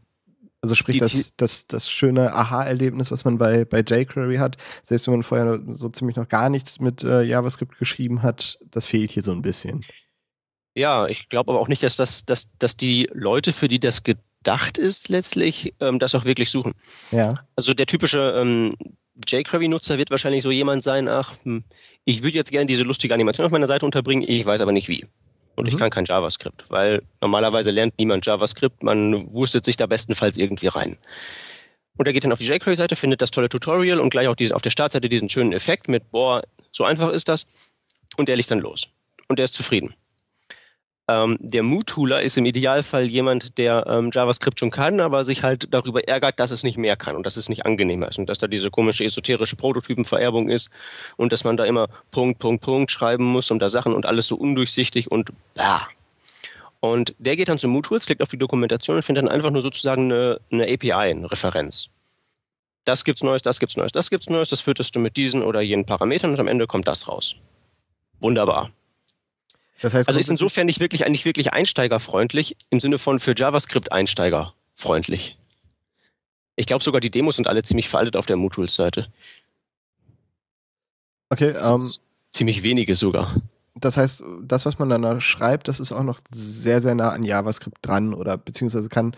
also 0.61 0.75
sprich, 0.75 0.97
das, 0.97 1.31
das, 1.37 1.67
das 1.67 1.89
schöne 1.89 2.33
Aha-Erlebnis, 2.33 3.11
was 3.11 3.23
man 3.23 3.37
bei, 3.37 3.63
bei 3.63 3.79
jQuery 3.79 4.37
hat, 4.37 4.57
selbst 4.83 5.07
wenn 5.07 5.13
man 5.13 5.23
vorher 5.23 5.59
so 5.71 5.89
ziemlich 5.89 6.17
noch 6.17 6.27
gar 6.27 6.49
nichts 6.49 6.79
mit 6.79 7.03
äh, 7.03 7.23
JavaScript 7.23 7.77
geschrieben 7.77 8.23
hat, 8.23 8.59
das 8.69 8.85
fehlt 8.85 9.11
hier 9.11 9.23
so 9.23 9.31
ein 9.31 9.41
bisschen. 9.41 9.85
Ja, 10.75 11.07
ich 11.07 11.29
glaube 11.29 11.51
aber 11.51 11.61
auch 11.61 11.69
nicht, 11.69 11.83
dass, 11.83 11.95
das, 11.95 12.25
dass, 12.25 12.57
dass 12.57 12.75
die 12.75 13.09
Leute, 13.13 13.53
für 13.53 13.69
die 13.69 13.79
das 13.79 14.03
gedacht 14.03 14.77
ist, 14.77 15.07
letztlich 15.07 15.73
ähm, 15.79 15.97
das 15.97 16.13
auch 16.13 16.25
wirklich 16.25 16.51
suchen. 16.51 16.73
Ja. 17.11 17.35
Also 17.55 17.73
der 17.73 17.85
typische 17.85 18.33
ähm, 18.37 18.75
jQuery-Nutzer 19.27 19.97
wird 19.97 20.11
wahrscheinlich 20.11 20.43
so 20.43 20.51
jemand 20.51 20.83
sein, 20.83 21.07
ach, 21.07 21.35
hm, 21.43 21.63
ich 22.03 22.23
würde 22.23 22.37
jetzt 22.37 22.51
gerne 22.51 22.65
diese 22.65 22.83
lustige 22.83 23.13
Animation 23.13 23.45
auf 23.45 23.51
meiner 23.51 23.67
Seite 23.67 23.85
unterbringen, 23.85 24.25
ich 24.27 24.45
weiß 24.45 24.59
aber 24.61 24.71
nicht 24.73 24.89
wie 24.89 25.05
und 25.59 25.65
mhm. 25.65 25.69
ich 25.69 25.77
kann 25.77 25.89
kein 25.89 26.05
JavaScript, 26.05 26.65
weil 26.69 27.03
normalerweise 27.21 27.69
lernt 27.69 27.93
niemand 27.99 28.25
JavaScript, 28.25 28.81
man 28.81 29.31
wurstet 29.33 29.65
sich 29.65 29.75
da 29.75 29.85
bestenfalls 29.87 30.37
irgendwie 30.37 30.67
rein. 30.67 30.97
Und 31.97 32.07
er 32.07 32.13
geht 32.13 32.23
dann 32.23 32.31
auf 32.31 32.39
die 32.39 32.45
jQuery-Seite, 32.45 32.95
findet 32.95 33.21
das 33.21 33.29
tolle 33.29 33.49
Tutorial 33.49 33.99
und 33.99 34.09
gleich 34.09 34.29
auch 34.29 34.35
diese, 34.35 34.55
auf 34.55 34.61
der 34.61 34.69
Startseite 34.69 35.09
diesen 35.09 35.27
schönen 35.27 35.51
Effekt 35.51 35.89
mit, 35.89 36.11
boah, 36.11 36.41
so 36.71 36.85
einfach 36.85 37.09
ist 37.11 37.27
das. 37.27 37.45
Und 38.15 38.29
der 38.29 38.37
liegt 38.37 38.49
dann 38.49 38.59
los. 38.59 38.87
Und 39.27 39.37
er 39.37 39.43
ist 39.43 39.53
zufrieden. 39.53 39.93
Ähm, 41.09 41.37
der 41.39 41.63
Mood-Tooler 41.63 42.21
ist 42.21 42.37
im 42.37 42.45
Idealfall 42.45 43.05
jemand, 43.05 43.57
der 43.57 43.83
ähm, 43.87 44.11
JavaScript 44.13 44.59
schon 44.59 44.69
kann, 44.69 44.99
aber 44.99 45.25
sich 45.25 45.41
halt 45.41 45.67
darüber 45.71 46.07
ärgert, 46.07 46.39
dass 46.39 46.51
es 46.51 46.61
nicht 46.61 46.77
mehr 46.77 46.95
kann 46.95 47.15
und 47.15 47.25
dass 47.25 47.35
es 47.35 47.49
nicht 47.49 47.65
angenehmer 47.65 48.09
ist 48.09 48.19
und 48.19 48.29
dass 48.29 48.37
da 48.37 48.45
diese 48.45 48.69
komische 48.69 49.03
esoterische 49.03 49.55
Prototypenvererbung 49.55 50.49
ist 50.49 50.69
und 51.17 51.31
dass 51.31 51.43
man 51.43 51.57
da 51.57 51.65
immer 51.65 51.87
Punkt, 52.11 52.37
Punkt, 52.37 52.63
Punkt 52.63 52.91
schreiben 52.91 53.23
muss 53.23 53.49
und 53.49 53.57
da 53.57 53.69
Sachen 53.69 53.95
und 53.95 54.05
alles 54.05 54.27
so 54.27 54.35
undurchsichtig 54.35 55.09
und 55.09 55.31
bah. 55.55 55.87
Und 56.79 57.15
der 57.17 57.35
geht 57.35 57.49
dann 57.49 57.57
zu 57.57 57.67
MooTools, 57.67 58.05
klickt 58.05 58.21
auf 58.21 58.29
die 58.29 58.37
Dokumentation 58.37 58.97
und 58.97 59.01
findet 59.01 59.25
dann 59.25 59.31
einfach 59.31 59.49
nur 59.49 59.63
sozusagen 59.63 60.11
eine, 60.11 60.39
eine 60.51 60.71
API, 60.71 60.91
eine 60.91 61.31
Referenz. 61.31 61.89
Das 62.85 63.03
gibt's 63.03 63.23
Neues, 63.23 63.41
das 63.41 63.59
gibt's 63.59 63.77
Neues, 63.77 63.91
das 63.91 64.11
gibt's 64.11 64.29
Neues, 64.29 64.49
das 64.49 64.61
fütterst 64.61 64.95
du 64.95 64.99
mit 64.99 65.17
diesen 65.17 65.41
oder 65.41 65.61
jenen 65.61 65.85
Parametern 65.85 66.31
und 66.31 66.39
am 66.39 66.47
Ende 66.47 66.67
kommt 66.67 66.87
das 66.87 67.07
raus. 67.07 67.35
Wunderbar. 68.19 68.69
Das 69.81 69.93
heißt, 69.93 70.07
also 70.09 70.19
ist 70.19 70.29
insofern 70.29 70.65
nicht 70.65 70.79
wirklich, 70.79 71.05
eigentlich 71.05 71.25
wirklich 71.25 71.53
einsteigerfreundlich, 71.53 72.57
im 72.69 72.79
Sinne 72.79 72.97
von 72.97 73.19
für 73.19 73.33
JavaScript 73.35 73.91
einsteigerfreundlich. 73.91 75.37
Ich 76.55 76.65
glaube 76.65 76.83
sogar, 76.83 76.99
die 76.99 77.11
Demos 77.11 77.37
sind 77.37 77.47
alle 77.47 77.63
ziemlich 77.63 77.87
veraltet 77.87 78.17
auf 78.17 78.25
der 78.25 78.35
MooTools-Seite. 78.35 79.07
Okay, 81.29 81.53
ähm, 81.61 81.79
ziemlich 82.31 82.63
wenige 82.63 82.95
sogar. 82.95 83.33
Das 83.75 83.95
heißt, 83.95 84.23
das, 84.41 84.65
was 84.65 84.77
man 84.79 84.89
dann 84.89 85.21
schreibt, 85.21 85.69
das 85.69 85.79
ist 85.79 85.93
auch 85.93 86.03
noch 86.03 86.19
sehr, 86.31 86.81
sehr 86.81 86.95
nah 86.95 87.11
an 87.11 87.23
JavaScript 87.23 87.77
dran 87.81 88.13
oder 88.13 88.35
beziehungsweise 88.35 88.89
kann, 88.89 89.15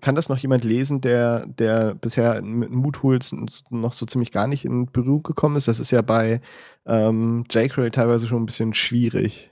kann 0.00 0.14
das 0.14 0.28
noch 0.28 0.38
jemand 0.38 0.62
lesen, 0.62 1.00
der, 1.00 1.46
der 1.46 1.94
bisher 1.94 2.40
mit 2.42 2.70
MooTools 2.70 3.34
noch 3.70 3.92
so 3.92 4.06
ziemlich 4.06 4.30
gar 4.30 4.46
nicht 4.46 4.64
in 4.64 4.86
Berührung 4.86 5.24
gekommen 5.24 5.56
ist? 5.56 5.66
Das 5.66 5.80
ist 5.80 5.90
ja 5.90 6.02
bei 6.02 6.40
ähm, 6.86 7.44
jQuery 7.50 7.90
teilweise 7.90 8.28
schon 8.28 8.42
ein 8.42 8.46
bisschen 8.46 8.74
schwierig. 8.74 9.50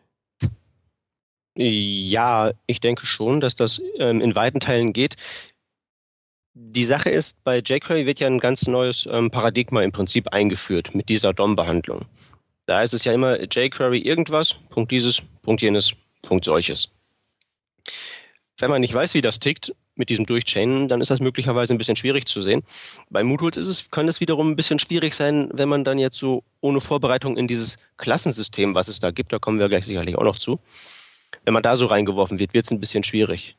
Ja, 1.56 2.52
ich 2.66 2.80
denke 2.80 3.06
schon, 3.06 3.40
dass 3.40 3.54
das 3.54 3.80
ähm, 3.98 4.20
in 4.20 4.34
weiten 4.34 4.60
Teilen 4.60 4.92
geht. 4.92 5.16
Die 6.52 6.84
Sache 6.84 7.10
ist, 7.10 7.44
bei 7.44 7.58
jQuery 7.58 8.06
wird 8.06 8.20
ja 8.20 8.26
ein 8.26 8.38
ganz 8.38 8.66
neues 8.66 9.08
ähm, 9.10 9.30
Paradigma 9.30 9.82
im 9.82 9.92
Prinzip 9.92 10.28
eingeführt 10.32 10.94
mit 10.94 11.08
dieser 11.08 11.32
DOM-Behandlung. 11.32 12.04
Da 12.66 12.82
ist 12.82 12.94
es 12.94 13.04
ja 13.04 13.12
immer 13.12 13.40
jQuery 13.40 13.98
irgendwas, 13.98 14.56
Punkt 14.70 14.90
dieses, 14.90 15.22
Punkt 15.42 15.62
jenes, 15.62 15.92
Punkt 16.22 16.44
solches. 16.44 16.90
Wenn 18.58 18.70
man 18.70 18.80
nicht 18.80 18.94
weiß, 18.94 19.14
wie 19.14 19.20
das 19.20 19.38
tickt 19.38 19.74
mit 19.94 20.10
diesem 20.10 20.26
Durchchainen, 20.26 20.88
dann 20.88 21.00
ist 21.00 21.10
das 21.10 21.20
möglicherweise 21.20 21.74
ein 21.74 21.78
bisschen 21.78 21.96
schwierig 21.96 22.26
zu 22.26 22.42
sehen. 22.42 22.62
Bei 23.10 23.22
MooTools 23.22 23.56
ist 23.56 23.68
es, 23.68 23.90
kann 23.90 24.08
es 24.08 24.20
wiederum 24.20 24.50
ein 24.50 24.56
bisschen 24.56 24.78
schwierig 24.78 25.14
sein, 25.14 25.48
wenn 25.52 25.68
man 25.68 25.84
dann 25.84 25.98
jetzt 25.98 26.18
so 26.18 26.42
ohne 26.60 26.80
Vorbereitung 26.80 27.36
in 27.36 27.48
dieses 27.48 27.78
Klassensystem, 27.96 28.74
was 28.74 28.88
es 28.88 29.00
da 29.00 29.10
gibt, 29.10 29.32
da 29.32 29.38
kommen 29.38 29.58
wir 29.58 29.68
gleich 29.68 29.86
sicherlich 29.86 30.16
auch 30.16 30.24
noch 30.24 30.38
zu, 30.38 30.58
wenn 31.44 31.54
man 31.54 31.62
da 31.62 31.76
so 31.76 31.86
reingeworfen 31.86 32.38
wird, 32.38 32.54
wird 32.54 32.64
es 32.64 32.70
ein 32.70 32.80
bisschen 32.80 33.04
schwierig. 33.04 33.56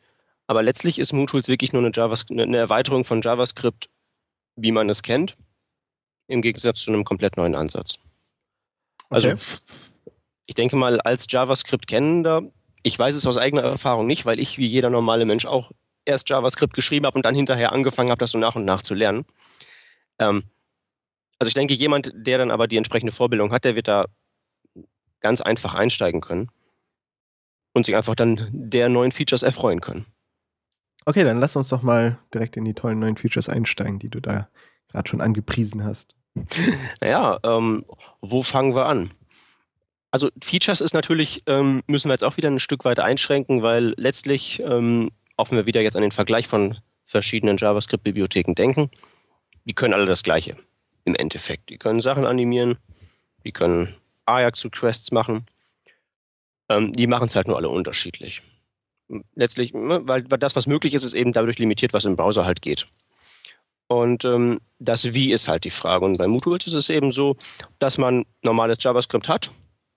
Aber 0.48 0.64
letztlich 0.64 1.00
ist 1.00 1.14
MooTools 1.14 1.48
wirklich 1.50 1.74
nur 1.74 1.82
eine, 1.82 1.92
JavaScript, 1.94 2.40
eine 2.40 2.58
Erweiterung 2.58 3.04
von 3.04 3.22
JavaScript, 3.22 3.90
wie 4.56 4.72
man 4.72 4.90
es 4.90 5.04
kennt, 5.04 5.38
im 6.28 6.42
Gegensatz 6.42 6.80
zu 6.80 6.92
einem 6.92 7.04
komplett 7.04 7.38
neuen 7.38 7.56
Ansatz. 7.56 8.00
Also 9.10 9.32
okay. 9.32 9.42
ich 10.48 10.56
denke 10.56 10.76
mal, 10.76 11.00
als 11.02 11.28
JavaScript-Kennender, 11.30 12.44
ich 12.84 12.98
weiß 12.98 13.16
es 13.16 13.28
aus 13.28 13.38
eigener 13.38 13.64
Erfahrung 13.64 14.08
nicht, 14.08 14.26
weil 14.26 14.40
ich 14.40 14.58
wie 14.58 14.68
jeder 14.68 14.90
normale 14.90 15.26
Mensch 15.26 15.46
auch 15.46 15.72
erst 16.06 16.30
JavaScript 16.30 16.74
geschrieben 16.74 17.06
habe 17.06 17.18
und 17.18 17.26
dann 17.26 17.36
hinterher 17.36 17.74
angefangen 17.74 18.10
habe, 18.10 18.20
das 18.20 18.32
so 18.32 18.38
nach 18.38 18.56
und 18.56 18.66
nach 18.66 18.82
zu 18.82 18.94
lernen. 18.94 19.26
Ähm, 20.20 20.44
also 21.40 21.50
ich 21.50 21.54
denke, 21.54 21.74
jemand, 21.74 22.12
der 22.16 22.38
dann 22.38 22.52
aber 22.52 22.68
die 22.68 22.78
entsprechende 22.78 23.12
Vorbildung 23.12 23.52
hat, 23.52 23.66
der 23.66 23.76
wird 23.76 23.90
da 23.90 24.06
ganz 25.20 25.42
einfach 25.42 25.76
einsteigen 25.76 26.22
können 26.22 26.50
und 27.78 27.86
sich 27.86 27.96
einfach 27.96 28.16
dann 28.16 28.50
der 28.52 28.90
neuen 28.90 29.12
Features 29.12 29.44
erfreuen 29.44 29.82
können. 29.82 30.06
Okay, 31.06 31.24
dann 31.24 31.40
lass 31.40 31.56
uns 31.56 31.70
doch 31.70 31.84
mal 31.84 32.20
direkt 32.34 32.58
in 32.58 32.66
die 32.66 32.74
tollen 32.74 33.00
neuen 33.00 33.16
Features 33.16 33.48
einsteigen, 33.48 34.00
die 34.00 34.10
du 34.10 34.20
da 34.20 34.50
gerade 34.90 35.08
schon 35.08 35.22
angepriesen 35.22 35.84
hast. 35.84 36.16
Naja, 37.02 37.40
ähm, 37.44 37.86
wo 38.22 38.44
fangen 38.44 38.76
wir 38.76 38.86
an? 38.86 39.12
Also 40.12 40.30
Features 40.44 40.82
ist 40.82 40.94
natürlich, 40.94 41.44
ähm, 41.48 41.84
müssen 41.88 42.10
wir 42.10 42.14
jetzt 42.14 42.24
auch 42.24 42.38
wieder 42.38 42.50
ein 42.50 42.60
Stück 42.60 42.86
weit 42.86 43.00
einschränken, 43.00 43.62
weil 43.62 43.94
letztlich, 43.98 44.62
ähm, 44.62 45.12
auch 45.36 45.50
wenn 45.50 45.58
wir 45.58 45.66
wieder 45.66 45.82
jetzt 45.82 45.96
an 45.96 46.02
den 46.02 46.12
Vergleich 46.12 46.48
von 46.48 46.78
verschiedenen 47.06 47.58
JavaScript-Bibliotheken 47.58 48.54
denken, 48.54 48.90
die 49.66 49.74
können 49.74 49.94
alle 49.94 50.06
das 50.06 50.24
Gleiche 50.24 50.58
im 51.06 51.16
Endeffekt. 51.16 51.70
Die 51.70 51.78
können 51.78 52.00
Sachen 52.00 52.26
animieren, 52.26 52.78
die 53.46 53.52
können 53.52 53.96
Ajax-Requests 54.26 55.12
machen, 55.12 55.46
ähm, 56.70 56.94
die 56.94 57.08
machen 57.08 57.28
es 57.28 57.36
halt 57.36 57.48
nur 57.48 57.58
alle 57.58 57.70
unterschiedlich. 57.70 58.42
Letztlich, 59.36 59.74
ne, 59.74 60.02
weil, 60.04 60.24
das, 60.24 60.56
was 60.56 60.68
möglich 60.68 60.94
ist, 60.94 61.04
ist 61.04 61.14
eben 61.14 61.32
dadurch 61.32 61.60
limitiert, 61.60 61.94
was 61.94 62.06
im 62.06 62.18
Browser 62.18 62.46
halt 62.46 62.62
geht. 62.62 62.88
Und 63.88 64.26
ähm, 64.26 64.60
das 64.80 65.14
Wie 65.14 65.32
ist 65.32 65.48
halt 65.48 65.64
die 65.64 65.70
Frage. 65.70 66.04
Und 66.04 66.18
bei 66.18 66.28
MooTools 66.28 66.68
ist 66.68 66.74
es 66.74 66.90
eben 66.90 67.12
so, 67.12 67.38
dass 67.80 67.98
man 67.98 68.26
normales 68.44 68.80
JavaScript 68.82 69.30
hat, 69.30 69.52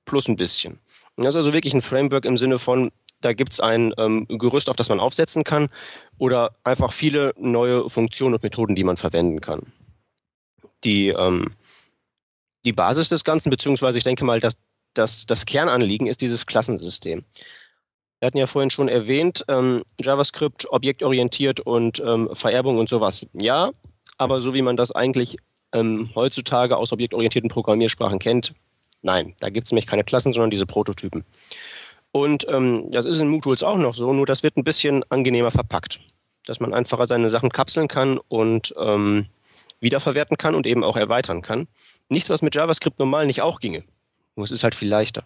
plus 0.05 0.29
ein 0.29 0.37
bisschen. 0.37 0.79
Und 1.17 1.25
das 1.25 1.35
ist 1.35 1.39
also 1.39 1.53
wirklich 1.53 1.75
ein 1.75 1.81
Framework 1.81 2.25
im 2.25 2.37
Sinne 2.37 2.59
von, 2.59 2.93
da 3.21 3.33
gibt 3.33 3.53
es 3.53 3.61
ein 3.61 3.93
ähm, 3.99 4.27
Gerüst, 4.29 4.71
auf 4.71 4.77
das 4.77 4.89
man 4.89 5.00
aufsetzen 5.00 5.45
kann, 5.45 5.69
oder 6.19 6.55
einfach 6.62 6.93
viele 6.93 7.35
neue 7.37 7.91
Funktionen 7.91 8.35
und 8.35 8.43
Methoden, 8.43 8.77
die 8.77 8.85
man 8.85 8.97
verwenden 8.97 9.41
kann. 9.41 9.73
Die, 10.85 11.09
ähm, 11.09 11.53
die 12.65 12.73
Basis 12.73 13.09
des 13.09 13.25
Ganzen, 13.25 13.50
beziehungsweise 13.50 13.99
ich 13.99 14.05
denke 14.05 14.25
mal, 14.25 14.41
dass 14.41 14.57
das, 14.95 15.27
das 15.27 15.47
Kernanliegen 15.47 16.07
ist 16.07 16.21
dieses 16.21 16.47
Klassensystem. 16.47 17.25
Wir 18.19 18.27
hatten 18.27 18.39
ja 18.39 18.47
vorhin 18.47 18.71
schon 18.71 18.89
erwähnt, 18.89 19.45
ähm, 19.49 19.83
JavaScript 20.01 20.71
objektorientiert 20.71 21.61
und 21.61 22.01
ähm, 22.01 22.29
Vererbung 22.33 22.79
und 22.79 22.89
sowas. 22.89 23.25
Ja, 23.33 23.71
aber 24.19 24.41
so 24.43 24.53
wie 24.53 24.63
man 24.63 24.77
das 24.77 24.93
eigentlich 24.93 25.39
ähm, 25.73 26.11
heutzutage 26.15 26.77
aus 26.77 26.93
objektorientierten 26.93 27.49
Programmiersprachen 27.49 28.19
kennt, 28.19 28.53
nein, 29.01 29.35
da 29.41 29.49
gibt 29.49 29.67
es 29.67 29.73
nämlich 29.73 29.87
keine 29.87 30.05
Klassen, 30.05 30.35
sondern 30.35 30.51
diese 30.51 30.67
Prototypen. 30.67 31.25
Und 32.13 32.47
ähm, 32.49 32.91
das 32.91 33.05
ist 33.05 33.21
in 33.21 33.29
MooTools 33.29 33.63
auch 33.63 33.79
noch 33.79 33.95
so, 33.95 34.13
nur 34.13 34.27
das 34.27 34.43
wird 34.43 34.57
ein 34.57 34.65
bisschen 34.65 35.03
angenehmer 35.11 35.51
verpackt. 35.51 36.01
Dass 36.45 36.61
man 36.61 36.75
einfacher 36.75 37.07
seine 37.07 37.31
Sachen 37.31 37.51
kapseln 37.51 37.87
kann 37.87 38.19
und 38.29 38.75
ähm, 38.79 39.27
wiederverwerten 39.81 40.37
kann 40.37 40.55
und 40.55 40.67
eben 40.67 40.85
auch 40.85 40.97
erweitern 40.97 41.43
kann. 41.43 41.69
Nichts, 42.09 42.29
was 42.29 42.43
mit 42.43 42.55
JavaScript 42.55 42.99
normal 42.99 43.27
nicht 43.27 43.43
auch 43.43 43.61
ginge. 43.61 43.85
Nur 44.41 44.47
es 44.47 44.53
ist 44.53 44.65
halt 44.65 44.75
viel 44.75 44.89
leichter. 44.89 45.23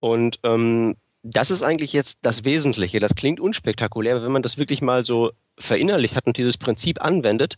Und 0.00 0.38
ähm, 0.42 0.96
das 1.22 1.50
ist 1.50 1.62
eigentlich 1.62 1.94
jetzt 1.94 2.26
das 2.26 2.44
Wesentliche. 2.44 3.00
Das 3.00 3.14
klingt 3.14 3.40
unspektakulär, 3.40 4.16
aber 4.16 4.24
wenn 4.24 4.32
man 4.32 4.42
das 4.42 4.58
wirklich 4.58 4.82
mal 4.82 5.04
so 5.04 5.30
verinnerlicht 5.58 6.14
hat 6.14 6.26
und 6.26 6.36
dieses 6.36 6.58
Prinzip 6.58 7.00
anwendet, 7.00 7.56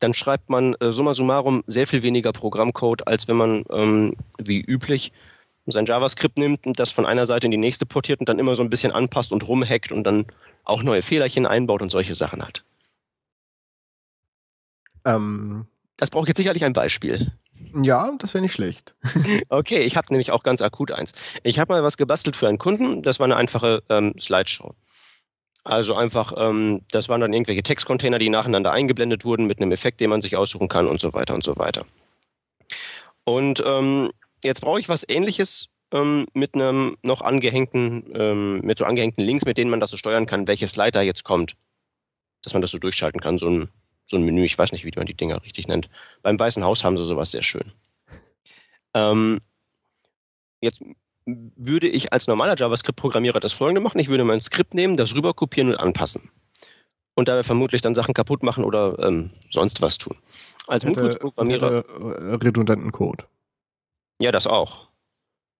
dann 0.00 0.12
schreibt 0.12 0.50
man 0.50 0.74
äh, 0.74 0.92
summa 0.92 1.14
summarum 1.14 1.64
sehr 1.66 1.86
viel 1.86 2.02
weniger 2.02 2.32
Programmcode, 2.32 3.06
als 3.06 3.28
wenn 3.28 3.36
man 3.36 3.64
ähm, 3.70 4.16
wie 4.36 4.60
üblich 4.60 5.12
sein 5.66 5.86
JavaScript 5.86 6.36
nimmt 6.36 6.66
und 6.66 6.78
das 6.78 6.90
von 6.90 7.06
einer 7.06 7.24
Seite 7.24 7.46
in 7.46 7.50
die 7.50 7.56
nächste 7.56 7.86
portiert 7.86 8.20
und 8.20 8.28
dann 8.28 8.38
immer 8.38 8.54
so 8.56 8.62
ein 8.62 8.68
bisschen 8.68 8.92
anpasst 8.92 9.32
und 9.32 9.48
rumhackt 9.48 9.92
und 9.92 10.04
dann 10.04 10.26
auch 10.64 10.82
neue 10.82 11.00
Fehlerchen 11.00 11.46
einbaut 11.46 11.80
und 11.80 11.88
solche 11.88 12.14
Sachen 12.14 12.42
hat. 12.42 12.64
Ähm, 15.06 15.66
das 15.96 16.10
braucht 16.10 16.28
jetzt 16.28 16.36
sicherlich 16.36 16.64
ein 16.64 16.74
Beispiel. 16.74 17.32
Ja, 17.82 18.12
das 18.18 18.34
wäre 18.34 18.42
nicht 18.42 18.52
schlecht. 18.52 18.94
okay, 19.48 19.80
ich 19.80 19.96
habe 19.96 20.08
nämlich 20.10 20.32
auch 20.32 20.42
ganz 20.42 20.62
akut 20.62 20.92
eins. 20.92 21.12
Ich 21.42 21.58
habe 21.58 21.72
mal 21.72 21.82
was 21.82 21.96
gebastelt 21.96 22.36
für 22.36 22.48
einen 22.48 22.58
Kunden. 22.58 23.02
Das 23.02 23.18
war 23.18 23.24
eine 23.24 23.36
einfache 23.36 23.82
ähm, 23.88 24.14
Slideshow. 24.20 24.74
Also 25.64 25.94
einfach, 25.94 26.34
ähm, 26.36 26.82
das 26.90 27.08
waren 27.08 27.22
dann 27.22 27.32
irgendwelche 27.32 27.62
Textcontainer, 27.62 28.18
die 28.18 28.28
nacheinander 28.28 28.70
eingeblendet 28.70 29.24
wurden 29.24 29.46
mit 29.46 29.60
einem 29.60 29.72
Effekt, 29.72 30.00
den 30.00 30.10
man 30.10 30.20
sich 30.20 30.36
aussuchen 30.36 30.68
kann 30.68 30.86
und 30.86 31.00
so 31.00 31.14
weiter 31.14 31.34
und 31.34 31.42
so 31.42 31.56
weiter. 31.56 31.86
Und 33.24 33.62
ähm, 33.66 34.10
jetzt 34.44 34.60
brauche 34.60 34.78
ich 34.78 34.90
was 34.90 35.08
ähnliches 35.08 35.70
ähm, 35.92 36.26
mit 36.34 36.54
einem 36.54 36.96
noch 37.02 37.22
angehängten, 37.22 38.04
ähm, 38.14 38.60
mit 38.60 38.76
so 38.76 38.84
angehängten 38.84 39.24
Links, 39.24 39.46
mit 39.46 39.56
denen 39.56 39.70
man 39.70 39.80
das 39.80 39.90
so 39.90 39.96
steuern 39.96 40.26
kann, 40.26 40.46
welche 40.46 40.68
Slide 40.68 40.90
da 40.90 41.00
jetzt 41.00 41.24
kommt. 41.24 41.56
Dass 42.42 42.52
man 42.52 42.60
das 42.60 42.70
so 42.70 42.78
durchschalten 42.78 43.20
kann, 43.20 43.38
so 43.38 43.48
ein 43.48 43.68
so 44.06 44.16
ein 44.16 44.22
Menü, 44.22 44.44
ich 44.44 44.58
weiß 44.58 44.72
nicht, 44.72 44.84
wie 44.84 44.92
man 44.96 45.06
die 45.06 45.14
Dinger 45.14 45.42
richtig 45.42 45.68
nennt. 45.68 45.88
Beim 46.22 46.38
Weißen 46.38 46.64
Haus 46.64 46.84
haben 46.84 46.96
sie 46.96 47.06
sowas 47.06 47.30
sehr 47.30 47.42
schön. 47.42 47.72
Ähm, 48.94 49.40
jetzt 50.60 50.82
würde 51.26 51.88
ich 51.88 52.12
als 52.12 52.26
normaler 52.26 52.56
JavaScript-Programmierer 52.56 53.40
das 53.40 53.52
folgende 53.52 53.80
machen. 53.80 53.98
Ich 53.98 54.08
würde 54.08 54.24
mein 54.24 54.42
Skript 54.42 54.74
nehmen, 54.74 54.96
das 54.96 55.14
rüber 55.14 55.32
kopieren 55.32 55.70
und 55.70 55.76
anpassen. 55.76 56.30
Und 57.14 57.28
dabei 57.28 57.42
vermutlich 57.44 57.80
dann 57.80 57.94
Sachen 57.94 58.12
kaputt 58.12 58.42
machen 58.42 58.64
oder 58.64 58.98
ähm, 58.98 59.30
sonst 59.50 59.80
was 59.80 59.98
tun. 59.98 60.16
Als 60.66 60.84
programmierer 60.84 61.84
redundanten 62.42 62.92
Code. 62.92 63.24
Ja, 64.20 64.32
das 64.32 64.46
auch. 64.46 64.88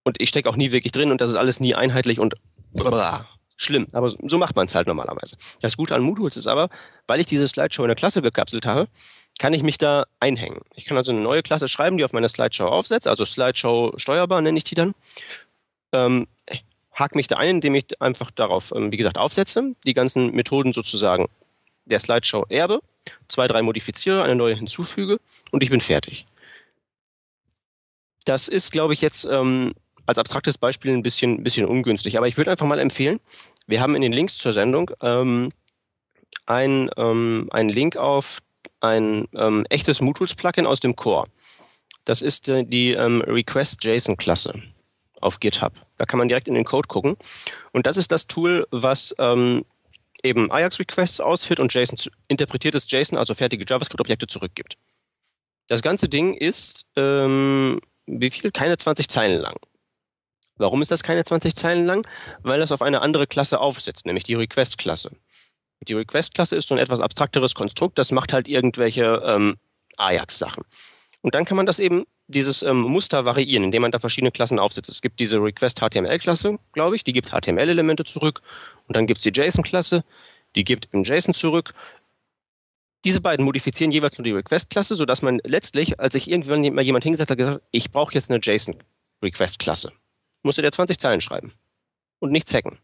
Und 0.05 0.21
ich 0.21 0.29
stecke 0.29 0.49
auch 0.49 0.57
nie 0.57 0.73
wirklich 0.73 0.93
drin 0.93 1.11
und 1.11 1.21
das 1.21 1.31
ist 1.31 1.37
alles 1.37 1.61
nie 1.61 1.75
einheitlich 1.75 2.19
und 2.19 2.35
schlimm. 3.57 3.87
Aber 3.93 4.11
so 4.11 4.39
macht 4.39 4.57
man 4.57 4.67
es 4.67 4.75
halt 4.75 4.87
normalerweise. 4.87 5.37
Das 5.61 5.77
Gute 5.77 5.95
an 5.95 6.03
MooTools 6.03 6.37
ist 6.37 6.47
aber, 6.47 6.69
weil 7.07 7.21
ich 7.21 7.27
diese 7.27 7.49
Slideshow 7.49 7.83
in 7.83 7.89
der 7.89 7.97
Klasse 7.97 8.23
gekapselt 8.23 8.67
habe, 8.67 8.89
kann 9.39 9.53
ich 9.53 9.63
mich 9.63 9.79
da 9.79 10.05
einhängen. 10.21 10.61
Ich 10.75 10.85
kann 10.85 10.97
also 10.97 11.13
eine 11.13 11.21
neue 11.21 11.43
Klasse 11.43 11.69
schreiben, 11.69 11.97
die 11.97 12.05
auf 12.05 12.13
meiner 12.13 12.29
Slideshow 12.29 12.67
aufsetzt, 12.67 13.09
also 13.09 13.25
Slideshow 13.25 13.93
steuerbar 13.97 14.41
nenne 14.41 14.59
ich 14.59 14.65
die 14.65 14.75
dann. 14.75 14.95
Ähm, 15.93 16.27
hake 16.93 17.17
mich 17.17 17.27
da 17.27 17.37
ein, 17.37 17.57
indem 17.57 17.75
ich 17.75 18.01
einfach 18.01 18.31
darauf, 18.31 18.73
ähm, 18.75 18.93
wie 18.93 18.97
gesagt, 18.97 19.19
aufsetze, 19.19 19.75
die 19.85 19.95
ganzen 19.95 20.33
Methoden 20.33 20.73
sozusagen 20.73 21.27
der 21.85 22.01
Slideshow 22.01 22.47
erbe, 22.49 22.81
zwei, 23.29 23.47
drei 23.47 23.63
modifiziere, 23.63 24.23
eine 24.23 24.37
neue 24.37 24.55
hinzufüge 24.55 25.21
und 25.51 25.63
ich 25.63 25.71
bin 25.71 25.81
fertig. 25.81 26.25
Das 28.25 28.49
ist, 28.49 28.73
glaube 28.73 28.95
ich, 28.95 29.03
jetzt 29.03 29.25
ähm, 29.25 29.75
als 30.07 30.19
abstraktes 30.19 30.59
Beispiel 30.59 30.93
ein 30.93 31.03
bisschen, 31.03 31.43
bisschen 31.43 31.67
ungünstig. 31.67 32.17
Aber 32.17 32.29
ich 32.29 32.37
würde 32.37 32.51
einfach 32.51 32.67
mal 32.67 32.79
empfehlen, 32.79 33.21
Wir 33.67 33.81
haben 33.81 33.95
in 33.95 34.03
den 34.03 34.13
Links 34.13 34.37
zur 34.37 34.53
Sendung 34.53 34.91
ähm, 35.01 35.51
ein, 36.47 36.91
ähm, 36.97 37.49
einen 37.51 37.71
Link 37.71 37.97
auf 37.97 38.41
ein 38.81 39.27
ähm, 39.35 39.65
echtes 39.71 40.01
MooTools-Plugin 40.01 40.67
aus 40.67 40.81
dem 40.81 40.95
Core. 40.95 41.27
Das 42.05 42.21
ist 42.21 42.49
äh, 42.51 42.65
die 42.65 42.91
ähm, 42.93 43.23
Request-JSON-Klasse 43.23 44.63
auf 45.21 45.41
GitHub. 45.41 45.73
Da 45.97 46.05
kann 46.05 46.19
man 46.19 46.29
direkt 46.29 46.49
in 46.49 46.55
den 46.55 46.65
Code 46.65 46.89
gucken. 46.89 47.17
Und 47.73 47.87
das 47.87 47.97
ist 47.97 48.13
das 48.13 48.27
Tool, 48.27 48.67
was 48.71 49.15
ähm, 49.19 49.65
eben 50.23 50.51
Ajax-Requests 50.51 51.21
ausführt 51.21 51.61
und 51.61 51.73
JSON 51.73 51.99
interpretiertes 52.29 52.91
JSON, 52.91 53.19
also 53.19 53.35
fertige 53.35 53.65
JavaScript-Objekte 53.67 54.27
zurückgibt. 54.27 54.77
Das 55.69 55.81
ganze 55.81 56.09
Ding 56.09 56.35
ist, 56.35 56.85
ähm, 56.97 57.81
wie 58.07 58.31
viel? 58.31 58.51
Keine 58.51 58.77
20 58.77 59.09
Zeilen 59.09 59.41
lang. 59.41 59.57
Warum 60.57 60.83
ist 60.83 60.91
das 60.91 61.03
keine 61.03 61.25
20 61.25 61.55
Zeilen 61.55 61.85
lang? 61.85 62.07
Weil 62.43 62.61
das 62.61 62.73
auf 62.73 62.83
eine 62.83 63.03
andere 63.03 63.27
Klasse 63.27 63.61
aufsetzt, 63.61 64.07
nämlich 64.07 64.25
die 64.25 64.35
Request-Klasse. 64.35 65.11
Die 65.81 65.95
Request-Klasse 65.95 66.57
ist 66.57 66.69
so 66.69 66.75
ein 66.75 66.79
etwas 66.79 67.01
abstrakteres 67.01 67.55
Konstrukt, 67.55 67.99
das 67.99 68.13
macht 68.13 68.33
halt 68.33 68.49
irgendwelche 68.49 69.23
ähm, 69.27 69.57
Ajax-Sachen. 69.97 70.65
Und 71.21 71.35
dann 71.35 71.45
kann 71.45 71.57
man 71.57 71.67
das 71.67 71.79
eben, 71.79 72.05
dieses 72.27 72.63
ähm, 72.63 72.81
Muster 72.81 73.25
variieren, 73.25 73.65
indem 73.65 73.83
man 73.83 73.91
da 73.91 73.99
verschiedene 73.99 74.33
Klassen 74.33 74.59
aufsetzt. 74.59 74.89
Es 74.89 75.03
gibt 75.03 75.21
diese 75.21 75.39
Request-HTML-Klasse, 75.39 76.59
glaube 76.73 76.97
ich, 76.97 77.05
die 77.05 77.13
gibt 77.13 77.31
HTML-Elemente 77.31 78.05
zurück. 78.05 78.41
Und 78.87 78.97
dann 78.97 79.07
gibt 79.07 79.19
es 79.19 79.25
die 79.25 79.39
JSON-Klasse, 79.39 80.05
die 80.57 80.65
gibt 80.65 80.89
im 80.93 81.05
JSON 81.05 81.35
zurück. 81.35 81.75
Diese 83.05 83.21
beiden 83.21 83.45
modifizieren 83.45 83.91
jeweils 83.91 84.17
nur 84.17 84.25
die 84.25 84.33
Request-Klasse, 84.33 84.97
sodass 84.97 85.21
man 85.21 85.41
letztlich, 85.45 86.01
als 86.01 86.15
sich 86.15 86.31
irgendwann 86.31 86.63
mal 86.75 86.85
jemand 86.85 87.05
hingesetzt 87.05 87.31
hat, 87.31 87.39
gesagt 87.39 87.63
ich 87.71 87.91
brauche 87.91 88.15
jetzt 88.15 88.31
eine 88.31 88.41
JSON-Request-Klasse, 88.43 89.93
musste 90.45 90.63
der 90.63 90.73
20 90.73 90.99
Zeilen 90.99 91.21
schreiben 91.21 91.53
und 92.21 92.31
nichts 92.31 92.53
hacken. 92.55 92.79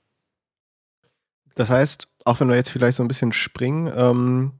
Das 1.54 1.70
heißt, 1.70 2.08
auch 2.24 2.40
wenn 2.40 2.48
wir 2.48 2.56
jetzt 2.56 2.70
vielleicht 2.70 2.96
so 2.96 3.04
ein 3.04 3.08
bisschen 3.08 3.32
springen, 3.32 3.92
ähm, 3.94 4.52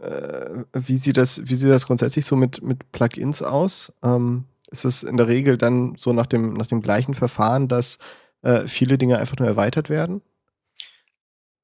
äh, 0.00 0.64
wie, 0.72 0.98
sieht 0.98 1.16
das, 1.16 1.48
wie 1.48 1.54
sieht 1.54 1.70
das 1.70 1.86
grundsätzlich 1.86 2.24
so 2.24 2.36
mit, 2.36 2.62
mit 2.62 2.92
Plugins 2.92 3.42
aus? 3.42 3.92
Ähm, 4.02 4.44
ist 4.70 4.84
es 4.84 5.02
in 5.02 5.16
der 5.16 5.28
Regel 5.28 5.58
dann 5.58 5.96
so 5.96 6.12
nach 6.12 6.26
dem, 6.26 6.54
nach 6.54 6.66
dem 6.66 6.80
gleichen 6.80 7.14
Verfahren, 7.14 7.68
dass 7.68 7.98
äh, 8.42 8.66
viele 8.66 8.98
Dinge 8.98 9.18
einfach 9.18 9.36
nur 9.36 9.48
erweitert 9.48 9.90
werden? 9.90 10.22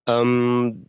Ähm, 0.08 0.86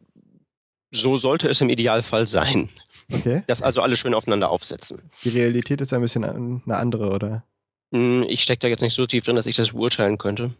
so 0.92 1.18
sollte 1.18 1.48
es 1.48 1.62
im 1.62 1.70
Idealfall 1.70 2.28
sein. 2.28 2.70
Okay. 3.14 3.44
Dass 3.48 3.62
also 3.62 3.82
alle 3.82 3.96
schön 3.96 4.14
aufeinander 4.14 4.50
aufsetzen. 4.50 5.02
Die 5.24 5.30
Realität 5.30 5.80
ist 5.80 5.94
ein 5.94 6.02
bisschen 6.02 6.26
eine 6.26 6.76
andere, 6.76 7.12
oder? 7.12 7.46
Hm, 7.92 8.24
ich 8.28 8.42
stecke 8.42 8.60
da 8.60 8.68
jetzt 8.68 8.82
nicht 8.82 8.96
so 8.96 9.06
tief 9.06 9.24
drin, 9.24 9.36
dass 9.36 9.46
ich 9.46 9.56
das 9.56 9.72
beurteilen 9.72 10.18
könnte. 10.18 10.52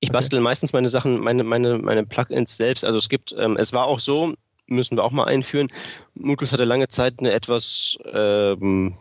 Ich 0.00 0.10
okay. 0.10 0.16
bastel 0.18 0.40
meistens 0.40 0.72
meine 0.72 0.88
Sachen, 0.88 1.20
meine, 1.20 1.42
meine, 1.44 1.78
meine 1.78 2.04
Plugins 2.04 2.56
selbst. 2.56 2.84
Also 2.84 2.98
es 2.98 3.08
gibt, 3.08 3.34
ähm, 3.38 3.56
es 3.56 3.72
war 3.72 3.86
auch 3.86 4.00
so, 4.00 4.34
müssen 4.66 4.96
wir 4.96 5.04
auch 5.04 5.12
mal 5.12 5.24
einführen. 5.24 5.68
Moodles 6.14 6.52
hatte 6.52 6.64
lange 6.64 6.88
Zeit 6.88 7.14
eine 7.18 7.32
etwas, 7.32 7.96
ähm, 8.12 8.96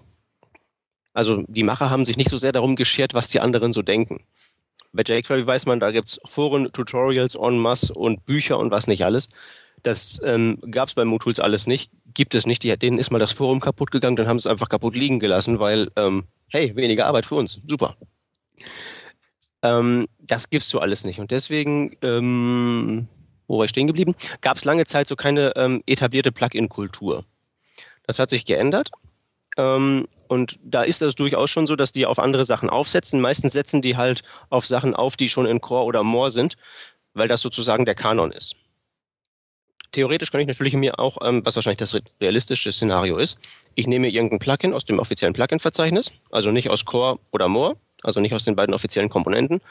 also 1.14 1.44
die 1.48 1.64
Macher 1.64 1.90
haben 1.90 2.06
sich 2.06 2.18
nicht 2.18 2.30
so 2.30 2.38
sehr 2.38 2.52
darum 2.52 2.76
geschert, 2.76 3.14
was 3.14 3.30
die 3.30 3.40
anderen 3.40 3.74
so 3.74 3.82
denken. 3.82 4.24
Bei 4.94 5.04
jQuery 5.04 5.46
weiß 5.46 5.66
man, 5.66 5.82
da 5.82 5.92
gibt 5.92 6.08
es 6.08 6.22
Foren, 6.24 6.72
Tutorials 6.72 7.36
en 7.36 7.58
masse 7.58 7.94
und 7.94 8.26
Bücher 8.26 8.58
und 8.58 8.72
was 8.72 8.88
nicht 8.88 9.04
alles. 9.04 9.28
Das 9.84 10.22
ähm, 10.24 10.60
gab 10.72 10.88
es 10.88 10.96
bei 10.96 11.04
MooTools 11.04 11.40
alles 11.40 11.68
nicht, 11.68 11.92
gibt 12.16 12.34
es 12.34 12.48
nicht. 12.48 12.64
Die, 12.64 12.76
denen 12.78 12.98
ist 12.98 13.12
mal 13.12 13.20
das 13.20 13.32
Forum 13.32 13.60
kaputt 13.60 13.92
gegangen, 13.92 14.16
dann 14.16 14.28
haben 14.28 14.40
sie 14.40 14.48
es 14.48 14.52
einfach 14.52 14.70
kaputt 14.70 14.96
liegen 14.96 15.20
gelassen, 15.20 15.60
weil, 15.60 15.92
ähm, 15.96 16.24
hey, 16.48 16.76
weniger 16.76 17.06
Arbeit 17.06 17.26
für 17.26 17.36
uns, 17.36 17.62
super. 17.68 17.96
Ähm, 19.62 20.08
das 20.20 20.50
gibst 20.50 20.74
du 20.74 20.80
alles 20.80 21.06
nicht. 21.06 21.20
Und 21.20 21.32
deswegen, 21.32 21.96
ähm, 22.02 23.08
wo 23.48 23.58
war 23.58 23.66
ich 23.66 23.70
stehen 23.70 23.88
geblieben? 23.88 24.16
Gab 24.42 24.58
es 24.58 24.66
lange 24.66 24.86
Zeit 24.86 25.08
so 25.08 25.16
keine 25.16 25.56
ähm, 25.56 25.84
etablierte 25.86 26.32
Plugin-Kultur. 26.32 27.26
Das 28.08 28.20
hat 28.20 28.30
sich 28.30 28.46
geändert. 28.46 28.92
Ähm, 29.58 30.08
und 30.28 30.60
da 30.64 30.84
ist 30.84 31.02
das 31.02 31.16
durchaus 31.16 31.50
schon 31.50 31.68
so, 31.68 31.76
dass 31.76 31.92
die 31.92 32.06
auf 32.06 32.20
andere 32.20 32.46
Sachen 32.46 32.70
aufsetzen. 32.70 33.22
Meistens 33.22 33.54
setzen 33.54 33.82
die 33.82 33.98
halt 33.98 34.24
auf 34.50 34.66
Sachen 34.66 34.96
auf, 34.96 35.18
die 35.18 35.30
schon 35.30 35.46
in 35.46 35.62
Core 35.62 35.86
oder 35.86 36.04
More 36.04 36.32
sind, 36.32 36.58
weil 37.14 37.28
das 37.28 37.42
sozusagen 37.42 37.86
der 37.86 37.96
Kanon 37.96 38.32
ist. 38.32 38.56
Theoretisch 39.92 40.32
kann 40.32 40.42
ich 40.42 40.48
natürlich 40.48 40.74
mir 40.76 41.00
auch, 41.00 41.18
ähm, 41.24 41.46
was 41.46 41.56
wahrscheinlich 41.56 41.80
das 41.80 41.98
realistische 42.20 42.72
Szenario 42.72 43.18
ist, 43.18 43.40
ich 43.76 43.88
nehme 43.88 44.10
irgendein 44.10 44.40
Plugin 44.40 44.74
aus 44.74 44.86
dem 44.86 45.00
offiziellen 45.00 45.34
Plugin-Verzeichnis, 45.34 46.14
also 46.32 46.52
nicht 46.52 46.70
aus 46.70 46.86
Core 46.86 47.20
oder 47.32 47.48
More, 47.48 47.78
also 48.04 48.20
nicht 48.20 48.34
aus 48.34 48.44
den 48.44 48.56
beiden 48.56 48.74
offiziellen 48.76 49.10
Komponenten, 49.10 49.62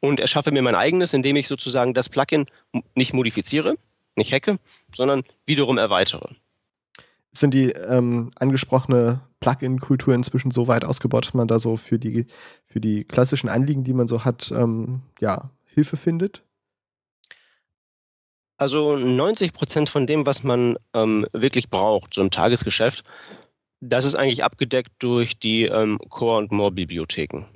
und 0.00 0.20
erschaffe 0.20 0.52
mir 0.52 0.62
mein 0.62 0.74
eigenes, 0.74 1.12
indem 1.12 1.36
ich 1.36 1.48
sozusagen 1.48 1.94
das 1.94 2.08
Plugin 2.08 2.46
nicht 2.94 3.14
modifiziere, 3.14 3.76
nicht 4.16 4.32
hacke, 4.32 4.58
sondern 4.94 5.24
wiederum 5.46 5.78
erweitere. 5.78 6.28
Sind 7.32 7.52
die 7.52 7.70
ähm, 7.70 8.30
angesprochene 8.36 9.20
Plugin-Kultur 9.40 10.14
inzwischen 10.14 10.52
so 10.52 10.68
weit 10.68 10.84
ausgebaut, 10.84 11.26
dass 11.26 11.34
man 11.34 11.48
da 11.48 11.58
so 11.58 11.76
für 11.76 11.98
die, 11.98 12.26
für 12.66 12.80
die 12.80 13.04
klassischen 13.04 13.48
Anliegen, 13.48 13.82
die 13.82 13.92
man 13.92 14.06
so 14.06 14.24
hat, 14.24 14.52
ähm, 14.52 15.02
ja, 15.20 15.50
Hilfe 15.66 15.96
findet? 15.96 16.42
Also 18.56 18.96
90 18.96 19.52
Prozent 19.52 19.90
von 19.90 20.06
dem, 20.06 20.26
was 20.26 20.44
man 20.44 20.76
ähm, 20.94 21.26
wirklich 21.32 21.68
braucht, 21.68 22.14
so 22.14 22.20
im 22.20 22.30
Tagesgeschäft, 22.30 23.04
das 23.80 24.04
ist 24.04 24.14
eigentlich 24.14 24.44
abgedeckt 24.44 24.92
durch 24.98 25.38
die 25.38 25.64
ähm, 25.64 25.98
Core- 26.08 26.38
und 26.38 26.52
More-Bibliotheken. 26.52 27.46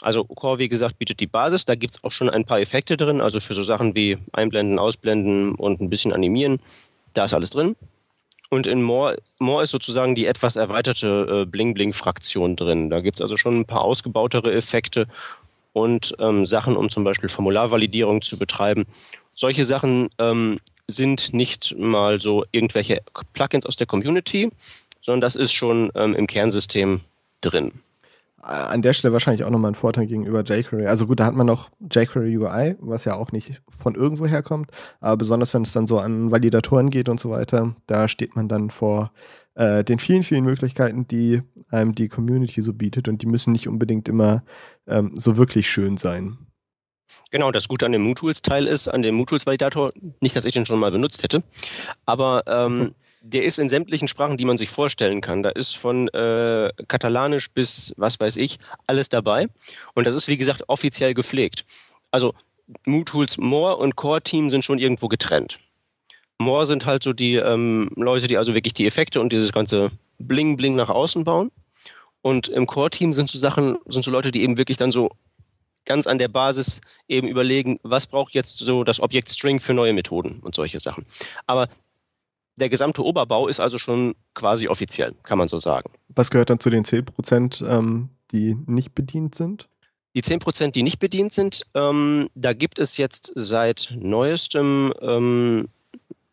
Also 0.00 0.24
Core, 0.24 0.58
wie 0.58 0.68
gesagt, 0.68 0.98
bietet 0.98 1.20
die 1.20 1.26
Basis. 1.26 1.64
Da 1.64 1.74
gibt 1.74 1.94
es 1.94 2.04
auch 2.04 2.10
schon 2.10 2.30
ein 2.30 2.44
paar 2.44 2.60
Effekte 2.60 2.96
drin, 2.96 3.20
also 3.20 3.40
für 3.40 3.54
so 3.54 3.62
Sachen 3.62 3.94
wie 3.94 4.18
Einblenden, 4.32 4.78
Ausblenden 4.78 5.54
und 5.54 5.80
ein 5.80 5.90
bisschen 5.90 6.12
Animieren. 6.12 6.60
Da 7.14 7.24
ist 7.24 7.34
alles 7.34 7.50
drin. 7.50 7.76
Und 8.50 8.66
in 8.66 8.82
More, 8.82 9.16
More 9.40 9.64
ist 9.64 9.70
sozusagen 9.70 10.14
die 10.14 10.26
etwas 10.26 10.56
erweiterte 10.56 11.42
äh, 11.42 11.46
Bling-Bling-Fraktion 11.46 12.56
drin. 12.56 12.90
Da 12.90 13.00
gibt 13.00 13.16
es 13.16 13.22
also 13.22 13.36
schon 13.36 13.60
ein 13.60 13.64
paar 13.64 13.82
ausgebautere 13.82 14.52
Effekte 14.52 15.08
und 15.74 16.14
ähm, 16.18 16.46
Sachen, 16.46 16.76
um 16.76 16.88
zum 16.88 17.04
Beispiel 17.04 17.28
Formularvalidierung 17.28 18.22
zu 18.22 18.38
betreiben 18.38 18.86
solche 19.36 19.64
Sachen 19.64 20.08
ähm, 20.18 20.60
sind 20.86 21.32
nicht 21.32 21.76
mal 21.78 22.20
so 22.20 22.44
irgendwelche 22.52 23.02
Plugins 23.32 23.66
aus 23.66 23.76
der 23.76 23.86
Community, 23.86 24.50
sondern 25.00 25.20
das 25.20 25.36
ist 25.36 25.52
schon 25.52 25.90
ähm, 25.94 26.14
im 26.14 26.26
Kernsystem 26.26 27.00
drin. 27.40 27.72
An 28.40 28.82
der 28.82 28.92
Stelle 28.92 29.12
wahrscheinlich 29.14 29.44
auch 29.44 29.50
nochmal 29.50 29.70
ein 29.70 29.74
Vorteil 29.74 30.06
gegenüber 30.06 30.42
jQuery. 30.42 30.86
Also 30.86 31.06
gut, 31.06 31.18
da 31.18 31.24
hat 31.24 31.34
man 31.34 31.46
noch 31.46 31.70
jQuery 31.90 32.36
UI, 32.36 32.76
was 32.78 33.06
ja 33.06 33.14
auch 33.14 33.32
nicht 33.32 33.62
von 33.82 33.94
irgendwo 33.94 34.26
herkommt, 34.26 34.70
aber 35.00 35.16
besonders 35.16 35.54
wenn 35.54 35.62
es 35.62 35.72
dann 35.72 35.86
so 35.86 35.98
an 35.98 36.30
Validatoren 36.30 36.90
geht 36.90 37.08
und 37.08 37.18
so 37.18 37.30
weiter, 37.30 37.74
da 37.86 38.06
steht 38.06 38.36
man 38.36 38.48
dann 38.48 38.70
vor 38.70 39.12
äh, 39.54 39.84
den 39.84 39.98
vielen, 39.98 40.22
vielen 40.22 40.44
Möglichkeiten, 40.44 41.06
die 41.06 41.42
einem 41.70 41.94
die 41.94 42.08
Community 42.08 42.62
so 42.62 42.72
bietet 42.72 43.08
und 43.08 43.22
die 43.22 43.26
müssen 43.26 43.52
nicht 43.52 43.68
unbedingt 43.68 44.08
immer 44.08 44.44
ähm, 44.86 45.12
so 45.16 45.36
wirklich 45.36 45.70
schön 45.70 45.96
sein. 45.96 46.38
Genau, 47.30 47.50
das 47.52 47.68
Gute 47.68 47.86
an 47.86 47.92
dem 47.92 48.02
MooTools-Teil 48.02 48.66
ist, 48.66 48.88
an 48.88 49.02
dem 49.02 49.14
MooTools-Validator, 49.16 49.92
nicht, 50.20 50.34
dass 50.34 50.44
ich 50.44 50.52
den 50.52 50.66
schon 50.66 50.78
mal 50.78 50.90
benutzt 50.90 51.22
hätte, 51.22 51.42
aber 52.06 52.42
ähm, 52.46 52.94
der 53.26 53.44
ist 53.44 53.58
in 53.58 53.70
sämtlichen 53.70 54.06
Sprachen, 54.06 54.36
die 54.36 54.44
man 54.44 54.58
sich 54.58 54.68
vorstellen 54.68 55.22
kann. 55.22 55.42
Da 55.42 55.48
ist 55.48 55.76
von 55.76 56.08
äh, 56.08 56.70
Katalanisch 56.88 57.50
bis 57.50 57.94
was 57.96 58.20
weiß 58.20 58.36
ich 58.36 58.58
alles 58.86 59.08
dabei. 59.08 59.48
Und 59.94 60.06
das 60.06 60.12
ist, 60.12 60.28
wie 60.28 60.36
gesagt, 60.36 60.64
offiziell 60.68 61.14
gepflegt. 61.14 61.64
Also 62.10 62.34
MooTools 62.84 63.38
More 63.38 63.76
und 63.76 63.96
Core 63.96 64.20
Team 64.20 64.50
sind 64.50 64.64
schon 64.64 64.78
irgendwo 64.78 65.08
getrennt. 65.08 65.58
More 66.44 66.66
sind 66.66 66.86
halt 66.86 67.02
so 67.02 67.12
die 67.12 67.34
ähm, 67.34 67.90
Leute, 67.96 68.26
die 68.26 68.38
also 68.38 68.54
wirklich 68.54 68.74
die 68.74 68.86
Effekte 68.86 69.20
und 69.20 69.32
dieses 69.32 69.52
ganze 69.52 69.90
Bling-Bling 70.18 70.76
nach 70.76 70.90
außen 70.90 71.24
bauen. 71.24 71.50
Und 72.22 72.48
im 72.48 72.66
Core-Team 72.66 73.12
sind 73.12 73.28
so 73.28 73.38
Sachen, 73.38 73.76
sind 73.86 74.04
so 74.04 74.10
Leute, 74.10 74.30
die 74.30 74.42
eben 74.42 74.56
wirklich 74.56 74.78
dann 74.78 74.92
so 74.92 75.10
ganz 75.84 76.06
an 76.06 76.18
der 76.18 76.28
Basis 76.28 76.80
eben 77.08 77.28
überlegen, 77.28 77.78
was 77.82 78.06
braucht 78.06 78.34
jetzt 78.34 78.56
so 78.56 78.84
das 78.84 79.00
Objekt 79.00 79.28
String 79.28 79.60
für 79.60 79.74
neue 79.74 79.92
Methoden 79.92 80.40
und 80.40 80.54
solche 80.54 80.80
Sachen. 80.80 81.04
Aber 81.46 81.68
der 82.56 82.68
gesamte 82.68 83.04
Oberbau 83.04 83.48
ist 83.48 83.60
also 83.60 83.78
schon 83.78 84.14
quasi 84.34 84.68
offiziell, 84.68 85.14
kann 85.24 85.38
man 85.38 85.48
so 85.48 85.58
sagen. 85.58 85.90
Was 86.08 86.30
gehört 86.30 86.50
dann 86.50 86.60
zu 86.60 86.70
den 86.70 86.84
10 86.84 87.04
Prozent, 87.04 87.64
ähm, 87.66 88.10
die 88.30 88.56
nicht 88.66 88.94
bedient 88.94 89.34
sind? 89.34 89.68
Die 90.14 90.22
10 90.22 90.38
Prozent, 90.38 90.76
die 90.76 90.84
nicht 90.84 91.00
bedient 91.00 91.32
sind, 91.32 91.66
ähm, 91.74 92.30
da 92.34 92.52
gibt 92.52 92.78
es 92.78 92.96
jetzt 92.96 93.32
seit 93.34 93.92
neuestem 93.96 94.94
ähm, 95.00 95.68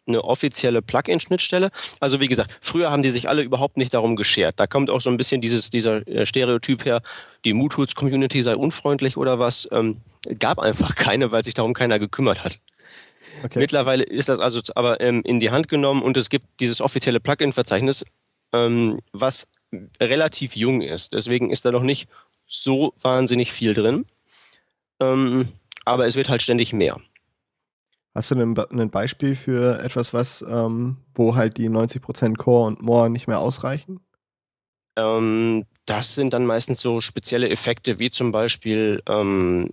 eine 0.07 0.23
offizielle 0.23 0.81
Plugin-Schnittstelle. 0.81 1.71
Also 1.99 2.19
wie 2.19 2.27
gesagt, 2.27 2.57
früher 2.61 2.91
haben 2.91 3.03
die 3.03 3.09
sich 3.09 3.29
alle 3.29 3.41
überhaupt 3.41 3.77
nicht 3.77 3.93
darum 3.93 4.15
geschert. 4.15 4.59
Da 4.59 4.67
kommt 4.67 4.89
auch 4.89 5.01
so 5.01 5.09
ein 5.09 5.17
bisschen 5.17 5.41
dieses, 5.41 5.69
dieser 5.69 6.07
äh, 6.07 6.25
Stereotyp 6.25 6.85
her, 6.85 7.01
die 7.45 7.53
MooTools-Community 7.53 8.41
sei 8.43 8.55
unfreundlich 8.55 9.17
oder 9.17 9.39
was. 9.39 9.69
Ähm, 9.71 9.97
gab 10.39 10.59
einfach 10.59 10.95
keine, 10.95 11.31
weil 11.31 11.43
sich 11.43 11.53
darum 11.53 11.73
keiner 11.73 11.99
gekümmert 11.99 12.43
hat. 12.43 12.59
Okay. 13.43 13.59
Mittlerweile 13.59 14.03
ist 14.03 14.29
das 14.29 14.39
also 14.39 14.61
aber 14.75 15.01
ähm, 15.01 15.21
in 15.23 15.39
die 15.39 15.51
Hand 15.51 15.67
genommen 15.67 16.01
und 16.03 16.17
es 16.17 16.29
gibt 16.29 16.45
dieses 16.59 16.81
offizielle 16.81 17.19
Plugin-Verzeichnis, 17.19 18.05
ähm, 18.53 18.99
was 19.13 19.49
relativ 19.99 20.55
jung 20.55 20.81
ist. 20.81 21.13
Deswegen 21.13 21.49
ist 21.49 21.65
da 21.65 21.71
noch 21.71 21.83
nicht 21.83 22.07
so 22.47 22.93
wahnsinnig 23.01 23.51
viel 23.51 23.73
drin. 23.73 24.05
Ähm, 24.99 25.47
aber 25.85 26.05
es 26.05 26.15
wird 26.15 26.29
halt 26.29 26.41
ständig 26.41 26.73
mehr. 26.73 26.99
Hast 28.13 28.31
du 28.31 28.35
ein, 28.35 28.89
Beispiel 28.89 29.35
für 29.35 29.79
etwas, 29.79 30.13
was, 30.13 30.41
ähm, 30.41 30.97
wo 31.15 31.35
halt 31.35 31.57
die 31.57 31.69
90% 31.69 32.35
Core 32.35 32.67
und 32.67 32.81
More 32.81 33.09
nicht 33.09 33.27
mehr 33.27 33.39
ausreichen? 33.39 34.01
Ähm, 34.97 35.65
das 35.85 36.15
sind 36.15 36.33
dann 36.33 36.45
meistens 36.45 36.81
so 36.81 36.99
spezielle 36.99 37.49
Effekte, 37.49 37.99
wie 37.99 38.11
zum 38.11 38.33
Beispiel 38.33 39.01
ähm, 39.07 39.69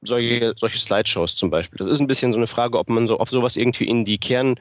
solche, 0.00 0.54
solche 0.56 0.78
Slideshows 0.78 1.34
zum 1.34 1.50
Beispiel. 1.50 1.78
Das 1.78 1.88
ist 1.88 2.00
ein 2.00 2.06
bisschen 2.06 2.32
so 2.32 2.38
eine 2.38 2.46
Frage, 2.46 2.78
ob 2.78 2.88
man 2.88 3.08
so, 3.08 3.18
ob 3.18 3.28
sowas 3.28 3.56
irgendwie 3.56 3.88
in 3.88 4.04
die 4.04 4.18
Kern, 4.18 4.60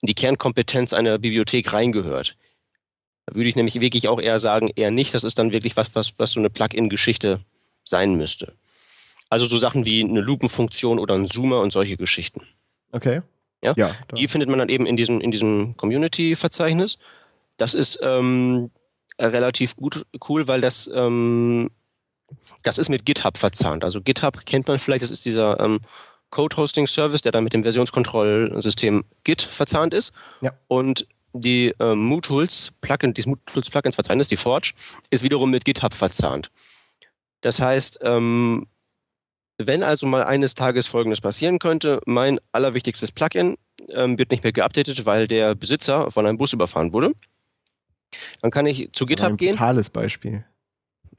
in 0.00 0.06
die 0.06 0.14
Kernkompetenz 0.14 0.94
einer 0.94 1.18
Bibliothek 1.18 1.70
reingehört. 1.72 2.36
Da 3.26 3.34
würde 3.34 3.48
ich 3.48 3.56
nämlich 3.56 3.80
wirklich 3.80 4.08
auch 4.08 4.20
eher 4.20 4.38
sagen, 4.38 4.70
eher 4.74 4.90
nicht. 4.90 5.14
Das 5.14 5.24
ist 5.24 5.38
dann 5.38 5.52
wirklich 5.52 5.76
was, 5.76 5.94
was, 5.94 6.18
was 6.18 6.32
so 6.32 6.40
eine 6.40 6.50
Plugin-Geschichte 6.50 7.40
sein 7.82 8.14
müsste. 8.14 8.54
Also 9.34 9.46
so 9.46 9.56
Sachen 9.56 9.84
wie 9.84 10.00
eine 10.00 10.20
Lupenfunktion 10.20 11.00
oder 11.00 11.16
ein 11.16 11.26
Zoomer 11.26 11.58
und 11.58 11.72
solche 11.72 11.96
Geschichten. 11.96 12.42
Okay. 12.92 13.20
Ja, 13.62 13.74
ja 13.76 13.90
die 14.16 14.28
findet 14.28 14.48
man 14.48 14.60
dann 14.60 14.68
eben 14.68 14.86
in 14.86 14.96
diesem, 14.96 15.20
in 15.20 15.32
diesem 15.32 15.76
Community-Verzeichnis. 15.76 16.98
Das 17.56 17.74
ist 17.74 17.98
ähm, 18.00 18.70
relativ 19.18 19.74
gut 19.74 20.06
cool, 20.28 20.46
weil 20.46 20.60
das, 20.60 20.88
ähm, 20.94 21.72
das 22.62 22.78
ist 22.78 22.88
mit 22.88 23.04
GitHub 23.04 23.36
verzahnt. 23.36 23.82
Also 23.82 24.00
GitHub 24.00 24.46
kennt 24.46 24.68
man 24.68 24.78
vielleicht, 24.78 25.02
das 25.02 25.10
ist 25.10 25.24
dieser 25.24 25.58
ähm, 25.58 25.80
Code-Hosting-Service, 26.30 27.22
der 27.22 27.32
dann 27.32 27.42
mit 27.42 27.54
dem 27.54 27.64
Versionskontrollsystem 27.64 29.04
Git 29.24 29.42
verzahnt 29.42 29.94
ist. 29.94 30.14
Ja. 30.42 30.52
Und 30.68 31.08
die 31.32 31.74
ähm, 31.80 32.04
MooTools 32.04 32.72
Plugin, 32.80 33.12
dieses 33.14 33.26
MooTools 33.26 33.68
Plugins 33.68 33.96
Verzeichnis, 33.96 34.28
die 34.28 34.36
Forge, 34.36 34.74
ist 35.10 35.24
wiederum 35.24 35.50
mit 35.50 35.64
GitHub 35.64 35.92
verzahnt. 35.92 36.52
Das 37.40 37.60
heißt, 37.60 37.98
ähm, 38.02 38.68
wenn 39.58 39.82
also 39.82 40.06
mal 40.06 40.24
eines 40.24 40.54
Tages 40.54 40.86
Folgendes 40.86 41.20
passieren 41.20 41.58
könnte, 41.58 42.00
mein 42.06 42.40
allerwichtigstes 42.52 43.12
Plugin 43.12 43.56
ähm, 43.90 44.18
wird 44.18 44.30
nicht 44.30 44.42
mehr 44.42 44.52
geupdatet, 44.52 45.06
weil 45.06 45.28
der 45.28 45.54
Besitzer 45.54 46.10
von 46.10 46.26
einem 46.26 46.38
Bus 46.38 46.52
überfahren 46.52 46.92
wurde, 46.92 47.12
dann 48.40 48.50
kann 48.50 48.66
ich 48.66 48.90
zu 48.92 49.06
GitHub 49.06 49.30
ein 49.30 49.36
gehen. 49.36 49.50
Ein 49.50 49.56
brutales 49.56 49.90
Beispiel. 49.90 50.44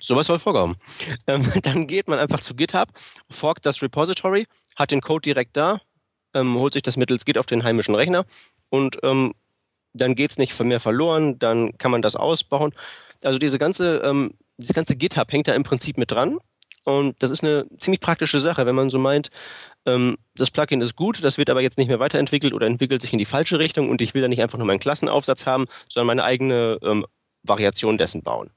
Sowas 0.01 0.27
soll 0.27 0.39
vorkommen. 0.39 0.75
Ähm, 1.27 1.43
dann 1.63 1.87
geht 1.87 2.07
man 2.07 2.19
einfach 2.19 2.39
zu 2.39 2.53
GitHub, 2.53 2.89
forkt 3.31 3.65
das 3.65 3.81
Repository, 3.81 4.45
hat 4.75 4.91
den 4.91 5.01
Code 5.01 5.21
direkt 5.21 5.57
da, 5.57 5.81
ähm, 6.35 6.55
holt 6.55 6.73
sich 6.73 6.83
das 6.83 6.97
mittels 6.97 7.25
Git 7.25 7.39
auf 7.39 7.47
den 7.47 7.63
heimischen 7.63 7.95
Rechner 7.95 8.25
und 8.69 8.99
ähm, 9.01 9.33
dann 9.93 10.13
geht 10.13 10.29
es 10.29 10.37
nicht 10.37 10.59
mehr 10.59 10.79
verloren, 10.79 11.39
dann 11.39 11.77
kann 11.79 11.89
man 11.89 12.03
das 12.03 12.15
ausbauen. 12.15 12.73
Also 13.23 13.39
diese 13.39 13.57
ganze, 13.57 13.97
ähm, 14.03 14.33
dieses 14.57 14.75
ganze 14.75 14.95
GitHub 14.95 15.31
hängt 15.31 15.47
da 15.47 15.55
im 15.55 15.63
Prinzip 15.63 15.97
mit 15.97 16.11
dran 16.11 16.37
und 16.85 17.15
das 17.21 17.31
ist 17.31 17.43
eine 17.43 17.65
ziemlich 17.79 17.99
praktische 17.99 18.39
Sache, 18.39 18.65
wenn 18.65 18.75
man 18.75 18.89
so 18.89 18.99
meint, 18.99 19.29
ähm, 19.85 20.17
das 20.35 20.51
Plugin 20.51 20.81
ist 20.81 20.95
gut, 20.95 21.23
das 21.23 21.37
wird 21.37 21.49
aber 21.49 21.61
jetzt 21.61 21.77
nicht 21.77 21.87
mehr 21.87 21.99
weiterentwickelt 21.99 22.53
oder 22.53 22.67
entwickelt 22.67 23.01
sich 23.01 23.11
in 23.11 23.19
die 23.19 23.25
falsche 23.25 23.59
Richtung 23.59 23.89
und 23.89 24.01
ich 24.01 24.13
will 24.13 24.21
da 24.21 24.27
nicht 24.27 24.41
einfach 24.41 24.57
nur 24.57 24.67
meinen 24.67 24.79
Klassenaufsatz 24.79 25.45
haben, 25.45 25.65
sondern 25.89 26.07
meine 26.07 26.23
eigene 26.23 26.79
ähm, 26.83 27.05
Variation 27.43 27.97
dessen 27.97 28.21
bauen. 28.21 28.51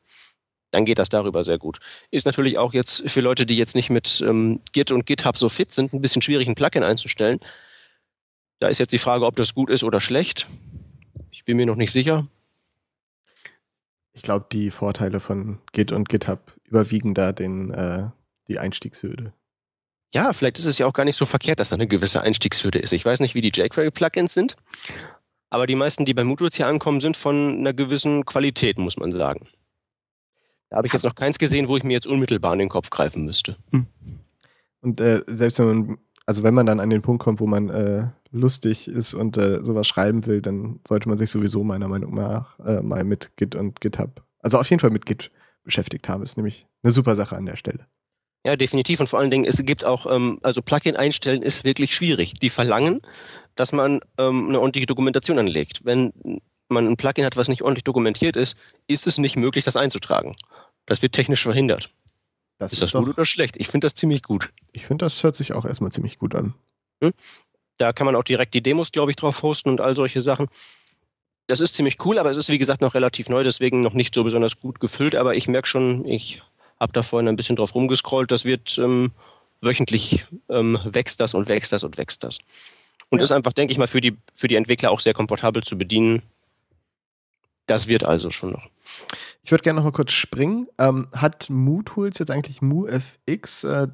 Dann 0.71 0.85
geht 0.85 0.99
das 0.99 1.09
darüber 1.09 1.45
sehr 1.45 1.59
gut. 1.59 1.79
Ist 2.11 2.27
natürlich 2.27 2.59
auch 2.59 2.75
jetzt 2.75 3.09
für 3.11 3.23
Leute, 3.23 3.47
die 3.47 3.57
jetzt 3.57 3.75
nicht 3.75 3.89
mit 3.89 4.21
ähm, 4.21 4.61
Git 4.73 4.91
und 4.91 5.07
GitHub 5.07 5.39
so 5.39 5.49
fit 5.49 5.71
sind, 5.71 5.95
ein 5.95 6.03
bisschen 6.03 6.21
schwierig, 6.21 6.47
ein 6.49 6.55
Plugin 6.55 6.83
einzustellen. 6.83 7.41
Da 8.59 8.69
ist 8.69 8.79
jetzt 8.79 8.93
die 8.93 8.99
Frage, 8.99 9.25
ob 9.25 9.37
das 9.37 9.55
gut 9.55 9.71
ist 9.71 9.85
oder 9.85 10.03
schlecht. 10.03 10.47
Ich 11.31 11.47
bin 11.47 11.57
mir 11.57 11.65
noch 11.65 11.77
nicht 11.77 11.93
sicher. 11.93 12.27
Ich 14.13 14.23
glaube, 14.23 14.47
die 14.53 14.71
Vorteile 14.71 15.21
von 15.21 15.61
Git 15.73 15.93
und 15.93 16.09
GitHub 16.09 16.53
überwiegen 16.65 17.15
da 17.15 17.33
den, 17.33 17.71
äh, 17.71 18.09
die 18.49 18.59
Einstiegshürde. 18.59 19.33
Ja, 20.15 20.33
vielleicht 20.33 20.59
ist 20.59 20.65
es 20.65 20.79
ja 20.79 20.87
auch 20.87 20.95
gar 20.95 21.05
nicht 21.05 21.17
so 21.17 21.27
verkehrt, 21.27 21.61
dass 21.61 21.69
da 21.69 21.75
eine 21.75 21.87
gewisse 21.87 22.23
Einstiegshürde 22.23 22.79
ist. 22.79 22.93
Ich 22.93 23.05
weiß 23.05 23.21
nicht, 23.21 23.35
wie 23.35 23.43
die 23.43 23.53
jQuery-Plugins 23.53 24.33
sind, 24.33 24.57
aber 25.51 25.67
die 25.67 25.75
meisten, 25.75 26.05
die 26.05 26.15
bei 26.15 26.25
Moodles 26.25 26.57
hier 26.57 26.67
ankommen, 26.67 27.01
sind 27.01 27.17
von 27.17 27.59
einer 27.59 27.75
gewissen 27.75 28.25
Qualität, 28.25 28.79
muss 28.79 28.97
man 28.97 29.13
sagen. 29.13 29.49
Da 30.71 30.79
habe 30.79 30.87
ich 30.87 30.93
jetzt 30.93 31.05
noch 31.05 31.15
keins 31.15 31.39
gesehen, 31.39 31.69
wo 31.69 31.77
ich 31.77 31.85
mir 31.85 31.93
jetzt 31.93 32.07
unmittelbar 32.07 32.53
in 32.55 32.59
den 32.59 32.69
Kopf 32.69 32.91
greifen 32.91 33.25
müsste. 33.25 33.57
Hm. 33.71 33.87
Und 34.81 35.01
äh, 35.01 35.23
selbst 35.27 35.59
wenn 35.59 35.67
man, 35.67 35.99
also 36.27 36.43
wenn 36.43 36.55
man 36.55 36.67
dann 36.67 36.81
an 36.81 36.91
den 36.91 37.03
Punkt 37.03 37.23
kommt, 37.23 37.41
wo 37.41 37.47
man 37.47 37.69
äh, 37.71 38.09
lustig 38.31 38.89
ist 38.89 39.15
und 39.15 39.37
äh, 39.37 39.65
sowas 39.65 39.89
schreiben 39.89 40.27
will, 40.27 40.43
dann 40.43 40.81
sollte 40.87 41.09
man 41.09 41.19
sich 41.19 41.31
sowieso 41.31 41.65
meiner 41.65 41.89
Meinung 41.89 42.15
nach 42.15 42.59
äh, 42.61 42.83
mal 42.83 43.05
mit 43.05 43.37
Git 43.37 43.55
und 43.55 43.81
GitHub, 43.81 44.23
also 44.41 44.59
auf 44.59 44.69
jeden 44.69 44.81
Fall 44.81 44.91
mit 44.91 45.07
Git 45.07 45.31
beschäftigt 45.65 46.09
haben. 46.09 46.21
Das 46.21 46.33
ist 46.33 46.37
nämlich 46.37 46.67
eine 46.83 46.93
super 46.93 47.15
Sache 47.15 47.37
an 47.37 47.47
der 47.47 47.57
Stelle. 47.57 47.87
Ja, 48.45 48.57
definitiv. 48.57 49.01
Und 49.01 49.09
vor 49.09 49.19
allen 49.19 49.31
Dingen, 49.31 49.45
es 49.45 49.65
gibt 49.65 49.85
auch, 49.85 50.07
ähm, 50.07 50.39
also 50.43 50.63
Plugin 50.63 50.97
einstellen 50.97 51.43
ist 51.43 51.65
wirklich 51.65 51.95
schwierig. 51.95 52.35
Die 52.35 52.51
verlangen, 52.51 53.03
dass 53.57 53.73
man 53.73 54.01
ähm, 54.17 54.49
eine 54.49 54.61
ordentliche 54.61 54.87
Dokumentation 54.87 55.39
anlegt. 55.39 55.85
Wenn 55.85 56.13
man 56.69 56.87
ein 56.87 56.97
Plugin 56.97 57.25
hat, 57.25 57.37
was 57.37 57.49
nicht 57.49 57.63
ordentlich 57.63 57.85
dokumentiert 57.85 58.37
ist, 58.37 58.57
ist 58.87 59.07
es 59.07 59.19
nicht 59.19 59.37
möglich, 59.37 59.65
das 59.65 59.77
einzutragen. 59.77 60.37
Das 60.87 61.03
wird 61.03 61.13
technisch 61.13 61.43
verhindert. 61.43 61.91
Das 62.59 62.73
ist, 62.73 62.79
ist 62.79 62.85
das 62.85 62.93
doch, 62.93 63.05
gut 63.05 63.17
oder 63.17 63.25
schlecht? 63.25 63.57
Ich 63.57 63.69
finde 63.69 63.87
das 63.87 63.95
ziemlich 63.95 64.23
gut. 64.23 64.49
Ich 64.73 64.87
finde, 64.87 65.05
das 65.05 65.23
hört 65.23 65.37
sich 65.37 65.53
auch 65.53 65.65
erstmal 65.65 65.93
ziemlich 65.93 66.19
gut 66.19 66.35
an. 66.35 66.55
Hm? 67.03 67.13
Da 67.77 67.93
kann 67.93 68.07
man 68.07 68.17
auch 68.17 68.25
direkt 68.25 68.55
die 68.55 68.63
Demos, 68.63 68.91
glaube 68.93 69.13
ich, 69.13 69.17
drauf 69.17 69.43
hosten 69.43 69.69
und 69.69 69.81
all 69.81 69.95
solche 69.95 70.21
Sachen. 70.21 70.49
Das 71.47 71.61
ist 71.61 71.75
ziemlich 71.75 72.05
cool, 72.05 72.19
aber 72.19 72.31
es 72.31 72.37
ist, 72.37 72.51
wie 72.51 72.59
gesagt, 72.59 72.83
noch 72.83 72.95
relativ 72.95 73.29
neu, 73.29 73.43
deswegen 73.43 73.81
noch 73.81 73.95
nicht 73.95 74.15
so 74.15 74.25
besonders 74.25 74.61
gut 74.61 74.81
gefüllt. 74.81 75.15
Aber 75.15 75.35
ich 75.35 75.49
merke 75.49 75.69
schon, 75.69 76.05
ich 76.05 76.43
habe 76.81 76.93
da 76.93 77.03
vorhin 77.03 77.29
ein 77.29 77.37
bisschen 77.37 77.57
drauf 77.57 77.75
rumgescrollt. 77.75 78.31
Das 78.31 78.45
wird 78.45 78.79
ähm, 78.79 79.13
wöchentlich 79.61 80.25
ähm, 80.49 80.79
wächst 80.85 81.21
das 81.21 81.35
und 81.35 81.49
wächst 81.49 81.73
das 81.73 81.85
und 81.85 81.99
wächst 81.99 82.25
das. 82.25 82.39
Und 83.11 83.19
ja. 83.19 83.25
ist 83.25 83.33
einfach, 83.33 83.53
denke 83.53 83.73
ich 83.73 83.79
mal, 83.79 83.87
für 83.87 84.01
die, 84.01 84.17
für 84.35 84.49
die 84.49 84.57
Entwickler 84.57 84.91
auch 84.91 85.01
sehr 85.01 85.15
komfortabel 85.15 85.63
zu 85.63 85.79
bedienen. 85.79 86.23
Das 87.67 87.87
wird 87.87 88.05
also 88.05 88.31
schon 88.31 88.53
noch. 88.53 88.67
Ich 89.43 89.51
würde 89.51 89.63
gerne 89.63 89.79
noch 89.79 89.85
mal 89.85 89.93
kurz 89.93 90.13
springen. 90.13 90.69
Ähm, 90.79 91.09
hat 91.13 91.51
MooTools 91.51 92.19
jetzt 92.19 92.31
eigentlich 92.31 92.63
MooFX, 92.63 93.65
äh, 93.65 93.89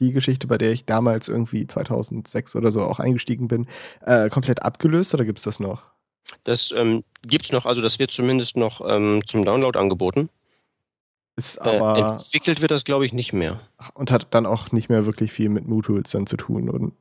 die 0.00 0.12
Geschichte, 0.12 0.46
bei 0.46 0.58
der 0.58 0.70
ich 0.72 0.84
damals 0.84 1.28
irgendwie 1.28 1.66
2006 1.66 2.56
oder 2.56 2.70
so 2.70 2.82
auch 2.82 3.00
eingestiegen 3.00 3.48
bin, 3.48 3.66
äh, 4.04 4.30
komplett 4.30 4.62
abgelöst 4.62 5.12
oder 5.14 5.24
gibt 5.24 5.38
es 5.38 5.44
das 5.44 5.60
noch? 5.60 5.82
Das 6.44 6.72
ähm, 6.76 7.02
gibt 7.22 7.46
es 7.46 7.52
noch, 7.52 7.66
also 7.66 7.82
das 7.82 7.98
wird 7.98 8.10
zumindest 8.10 8.56
noch 8.56 8.80
ähm, 8.88 9.22
zum 9.26 9.44
Download 9.44 9.78
angeboten. 9.78 10.30
Ist 11.38 11.56
äh, 11.56 11.60
aber. 11.60 11.96
Äh, 11.96 12.12
entwickelt 12.12 12.60
wird 12.60 12.72
das, 12.72 12.84
glaube 12.84 13.06
ich, 13.06 13.12
nicht 13.12 13.32
mehr. 13.32 13.60
Und 13.94 14.10
hat 14.10 14.26
dann 14.34 14.44
auch 14.44 14.72
nicht 14.72 14.88
mehr 14.88 15.06
wirklich 15.06 15.32
viel 15.32 15.48
mit 15.48 15.68
MooTools 15.68 16.10
dann 16.10 16.26
zu 16.26 16.36
tun 16.36 16.68
und 16.68 16.92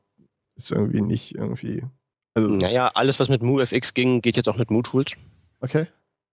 ist 0.55 0.71
irgendwie 0.71 1.01
nicht 1.01 1.33
irgendwie. 1.33 1.83
Also 2.35 2.47
naja, 2.49 2.91
alles, 2.93 3.19
was 3.19 3.29
mit 3.29 3.41
MooFX 3.41 3.95
ging, 3.95 4.21
geht 4.21 4.37
jetzt 4.37 4.47
auch 4.47 4.57
mit 4.57 4.69
MooTools. 4.69 5.13
Okay. 5.59 5.87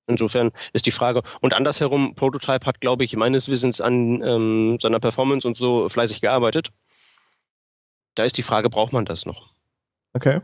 Insofern 0.06 0.52
ist 0.74 0.84
die 0.84 0.90
Frage, 0.90 1.22
und 1.40 1.54
andersherum, 1.54 2.14
Prototype 2.14 2.66
hat, 2.66 2.82
glaube 2.82 3.04
ich, 3.04 3.16
meines 3.16 3.48
Wissens 3.48 3.80
an 3.80 4.22
ähm, 4.22 4.78
seiner 4.78 5.00
Performance 5.00 5.48
und 5.48 5.56
so 5.56 5.88
fleißig 5.88 6.20
gearbeitet. 6.20 6.72
Da 8.14 8.24
ist 8.24 8.36
die 8.36 8.42
Frage, 8.42 8.68
braucht 8.68 8.92
man 8.92 9.06
das 9.06 9.24
noch? 9.24 9.54
Okay. 10.12 10.42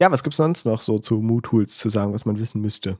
Ja, 0.00 0.10
was 0.10 0.24
gibt 0.24 0.34
es 0.34 0.38
sonst 0.38 0.66
noch 0.66 0.80
so 0.80 0.98
zu 0.98 1.14
MooTools 1.14 1.78
zu 1.78 1.88
sagen, 1.88 2.12
was 2.12 2.24
man 2.24 2.40
wissen 2.40 2.60
müsste? 2.60 2.98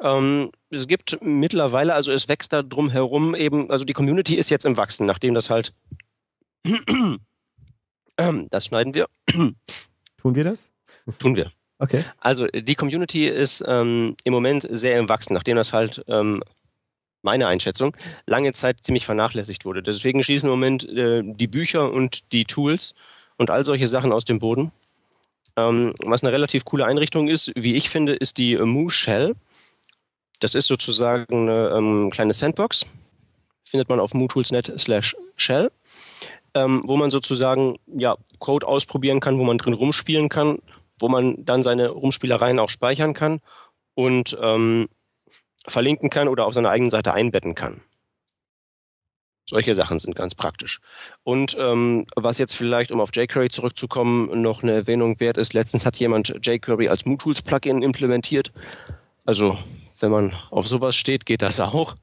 Ähm, 0.00 0.50
es 0.70 0.88
gibt 0.88 1.18
mittlerweile, 1.22 1.94
also 1.94 2.12
es 2.12 2.28
wächst 2.28 2.52
da 2.52 2.62
drum 2.62 2.90
herum 2.90 3.34
eben, 3.34 3.70
also 3.70 3.84
die 3.84 3.92
Community 3.92 4.36
ist 4.36 4.50
jetzt 4.50 4.66
im 4.66 4.76
Wachsen, 4.76 5.06
nachdem 5.06 5.34
das 5.34 5.50
halt. 5.50 5.72
das 8.50 8.66
schneiden 8.66 8.94
wir. 8.94 9.06
Tun 9.26 10.34
wir 10.34 10.44
das? 10.44 10.70
Tun 11.18 11.36
wir. 11.36 11.52
Okay. 11.78 12.04
Also 12.18 12.46
die 12.46 12.74
Community 12.76 13.26
ist 13.26 13.64
ähm, 13.66 14.16
im 14.22 14.32
Moment 14.32 14.66
sehr 14.70 14.98
im 14.98 15.08
Wachsen, 15.08 15.34
nachdem 15.34 15.56
das 15.56 15.72
halt 15.72 16.04
ähm, 16.06 16.42
meine 17.22 17.46
Einschätzung 17.46 17.96
lange 18.26 18.52
Zeit 18.52 18.84
ziemlich 18.84 19.04
vernachlässigt 19.04 19.64
wurde. 19.64 19.82
Deswegen 19.82 20.22
schießen 20.22 20.48
im 20.48 20.52
Moment 20.52 20.88
äh, 20.88 21.22
die 21.24 21.46
Bücher 21.48 21.92
und 21.92 22.32
die 22.32 22.44
Tools 22.44 22.94
und 23.36 23.50
all 23.50 23.64
solche 23.64 23.88
Sachen 23.88 24.12
aus 24.12 24.24
dem 24.24 24.38
Boden. 24.38 24.70
Ähm, 25.56 25.92
was 26.04 26.22
eine 26.22 26.32
relativ 26.32 26.64
coole 26.64 26.86
Einrichtung 26.86 27.28
ist, 27.28 27.52
wie 27.56 27.74
ich 27.74 27.90
finde, 27.90 28.14
ist 28.14 28.38
die 28.38 28.56
Moo 28.56 28.88
Shell. 28.88 29.34
Das 30.42 30.56
ist 30.56 30.66
sozusagen 30.66 31.48
eine 31.48 31.68
ähm, 31.68 32.10
kleine 32.10 32.34
Sandbox. 32.34 32.84
Findet 33.64 33.88
man 33.88 34.00
auf 34.00 34.12
mootools.net 34.12 34.72
slash 34.76 35.16
shell, 35.36 35.70
ähm, 36.54 36.82
wo 36.84 36.96
man 36.96 37.12
sozusagen 37.12 37.76
ja, 37.86 38.16
Code 38.40 38.66
ausprobieren 38.66 39.20
kann, 39.20 39.38
wo 39.38 39.44
man 39.44 39.58
drin 39.58 39.72
rumspielen 39.72 40.28
kann, 40.28 40.58
wo 40.98 41.08
man 41.08 41.44
dann 41.44 41.62
seine 41.62 41.90
Rumspielereien 41.90 42.58
auch 42.58 42.70
speichern 42.70 43.14
kann 43.14 43.40
und 43.94 44.36
ähm, 44.42 44.88
verlinken 45.68 46.10
kann 46.10 46.26
oder 46.26 46.46
auf 46.46 46.54
seiner 46.54 46.70
eigenen 46.70 46.90
Seite 46.90 47.14
einbetten 47.14 47.54
kann. 47.54 47.80
Solche 49.44 49.74
Sachen 49.74 50.00
sind 50.00 50.16
ganz 50.16 50.34
praktisch. 50.34 50.80
Und 51.22 51.56
ähm, 51.58 52.04
was 52.16 52.38
jetzt 52.38 52.56
vielleicht, 52.56 52.90
um 52.90 53.00
auf 53.00 53.10
jQuery 53.14 53.48
zurückzukommen, 53.48 54.42
noch 54.42 54.64
eine 54.64 54.72
Erwähnung 54.72 55.20
wert 55.20 55.36
ist, 55.36 55.52
letztens 55.52 55.86
hat 55.86 55.96
jemand 55.96 56.34
jQuery 56.42 56.88
als 56.88 57.06
MooTools-Plugin 57.06 57.82
implementiert. 57.82 58.52
Also 59.24 59.56
wenn 60.02 60.10
man 60.10 60.32
auf 60.50 60.66
sowas 60.66 60.96
steht, 60.96 61.26
geht 61.26 61.42
das 61.42 61.60
auch. 61.60 61.94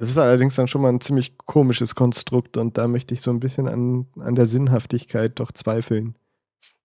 Das 0.00 0.10
ist 0.10 0.18
allerdings 0.18 0.56
dann 0.56 0.68
schon 0.68 0.82
mal 0.82 0.88
ein 0.88 1.00
ziemlich 1.00 1.38
komisches 1.38 1.94
Konstrukt 1.94 2.56
und 2.56 2.76
da 2.76 2.88
möchte 2.88 3.14
ich 3.14 3.22
so 3.22 3.30
ein 3.30 3.40
bisschen 3.40 3.68
an, 3.68 4.06
an 4.18 4.34
der 4.34 4.46
Sinnhaftigkeit 4.46 5.38
doch 5.38 5.52
zweifeln. 5.52 6.14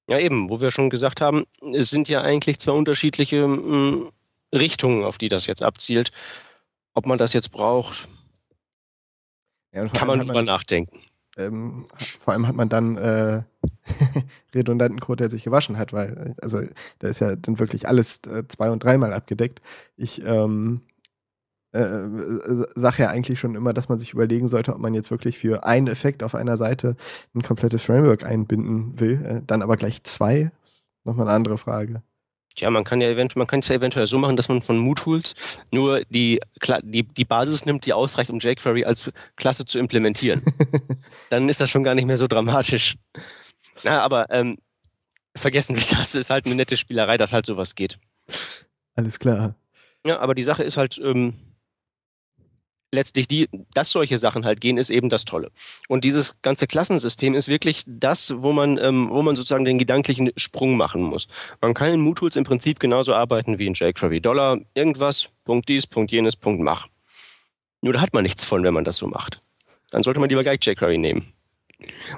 Ja, 0.07 0.19
eben, 0.19 0.49
wo 0.49 0.61
wir 0.61 0.71
schon 0.71 0.89
gesagt 0.89 1.21
haben, 1.21 1.45
es 1.73 1.89
sind 1.89 2.09
ja 2.09 2.21
eigentlich 2.21 2.59
zwei 2.59 2.73
unterschiedliche 2.73 3.47
mh, 3.47 3.57
hm, 3.57 4.11
Richtungen, 4.53 5.03
auf 5.03 5.17
die 5.17 5.29
das 5.29 5.47
jetzt 5.47 5.63
abzielt. 5.63 6.11
Ob 6.93 7.05
man 7.05 7.17
das 7.17 7.33
jetzt 7.33 7.51
braucht, 7.51 8.09
ja, 9.73 9.87
kann 9.87 10.07
man 10.07 10.19
drüber 10.19 10.41
nachdenken. 10.41 10.99
Ähm, 11.37 11.87
vor 12.23 12.33
allem 12.33 12.47
hat 12.47 12.55
man 12.55 12.69
dann 12.69 12.97
äh, 12.97 13.43
redundanten 14.55 14.99
Code, 14.99 15.23
der 15.23 15.29
sich 15.29 15.43
gewaschen 15.43 15.77
hat, 15.77 15.93
weil, 15.93 16.35
also 16.41 16.61
da 16.99 17.07
ist 17.07 17.19
ja 17.19 17.35
dann 17.35 17.59
wirklich 17.59 17.87
alles 17.87 18.19
äh, 18.27 18.47
zwei- 18.47 18.69
und 18.71 18.83
dreimal 18.83 19.13
abgedeckt. 19.13 19.61
Ich 19.95 20.21
ähm, 20.25 20.81
äh, 21.73 21.79
äh 21.79 22.65
sage 22.75 23.03
ja 23.03 23.09
eigentlich 23.09 23.39
schon 23.39 23.55
immer, 23.55 23.73
dass 23.73 23.89
man 23.89 23.99
sich 23.99 24.13
überlegen 24.13 24.47
sollte, 24.47 24.73
ob 24.73 24.79
man 24.79 24.93
jetzt 24.93 25.11
wirklich 25.11 25.39
für 25.39 25.63
einen 25.65 25.87
Effekt 25.87 26.23
auf 26.23 26.35
einer 26.35 26.57
Seite 26.57 26.95
ein 27.33 27.43
komplettes 27.43 27.85
Framework 27.85 28.25
einbinden 28.25 28.99
will, 28.99 29.25
äh, 29.25 29.41
dann 29.47 29.61
aber 29.61 29.77
gleich 29.77 30.03
zwei, 30.03 30.51
nochmal 31.05 31.27
eine 31.27 31.35
andere 31.35 31.57
Frage. 31.57 32.03
Tja, 32.55 32.69
man 32.69 32.83
kann 32.83 32.99
ja 32.99 33.09
eventuell, 33.09 33.39
man 33.39 33.47
kann 33.47 33.61
es 33.61 33.69
ja 33.69 33.75
eventuell 33.75 34.07
so 34.07 34.17
machen, 34.17 34.35
dass 34.35 34.49
man 34.49 34.61
von 34.61 34.77
MooTools 34.77 35.35
nur 35.71 36.03
die, 36.09 36.39
die, 36.83 37.03
die 37.03 37.25
Basis 37.25 37.65
nimmt, 37.65 37.85
die 37.85 37.93
ausreicht, 37.93 38.29
um 38.29 38.39
jQuery 38.39 38.83
als 38.83 39.11
Klasse 39.37 39.65
zu 39.65 39.79
implementieren. 39.79 40.43
Dann 41.29 41.47
ist 41.47 41.61
das 41.61 41.69
schon 41.69 41.83
gar 41.83 41.95
nicht 41.95 42.05
mehr 42.05 42.17
so 42.17 42.27
dramatisch. 42.27 42.97
Na, 43.83 44.01
aber 44.01 44.29
ähm, 44.31 44.57
vergessen 45.35 45.77
wir 45.77 45.97
das. 45.97 46.15
Ist 46.15 46.29
halt 46.29 46.45
eine 46.45 46.55
nette 46.55 46.75
Spielerei, 46.75 47.17
dass 47.17 47.31
halt 47.31 47.45
sowas 47.45 47.75
geht. 47.75 47.97
Alles 48.95 49.17
klar. 49.17 49.55
Ja, 50.05 50.19
aber 50.19 50.35
die 50.35 50.43
Sache 50.43 50.63
ist 50.63 50.77
halt, 50.77 50.99
ähm, 51.03 51.35
letztlich 52.91 53.27
die, 53.27 53.49
dass 53.73 53.89
solche 53.89 54.17
Sachen 54.17 54.45
halt 54.45 54.61
gehen, 54.61 54.77
ist 54.77 54.89
eben 54.89 55.09
das 55.09 55.25
Tolle. 55.25 55.51
Und 55.87 56.03
dieses 56.03 56.41
ganze 56.41 56.67
Klassensystem 56.67 57.33
ist 57.33 57.47
wirklich 57.47 57.83
das, 57.87 58.33
wo 58.37 58.51
man, 58.51 58.77
ähm, 58.77 59.09
wo 59.09 59.21
man 59.21 59.35
sozusagen 59.35 59.65
den 59.65 59.77
gedanklichen 59.77 60.31
Sprung 60.35 60.77
machen 60.77 61.03
muss. 61.03 61.27
Man 61.61 61.73
kann 61.73 61.93
in 61.93 62.01
MooTools 62.01 62.35
im 62.35 62.43
Prinzip 62.43 62.79
genauso 62.79 63.13
arbeiten 63.13 63.59
wie 63.59 63.67
in 63.67 63.73
jQuery. 63.73 64.21
Dollar, 64.21 64.59
irgendwas, 64.73 65.29
Punkt 65.43 65.69
dies, 65.69 65.87
Punkt 65.87 66.11
jenes, 66.11 66.35
Punkt 66.35 66.61
mach. 66.61 66.87
Nur 67.81 67.93
da 67.93 68.01
hat 68.01 68.13
man 68.13 68.23
nichts 68.23 68.43
von, 68.43 68.63
wenn 68.63 68.73
man 68.73 68.83
das 68.83 68.97
so 68.97 69.07
macht. 69.07 69.39
Dann 69.91 70.03
sollte 70.03 70.19
man 70.19 70.29
lieber 70.29 70.43
gleich 70.43 70.59
jQuery 70.61 70.97
nehmen. 70.97 71.33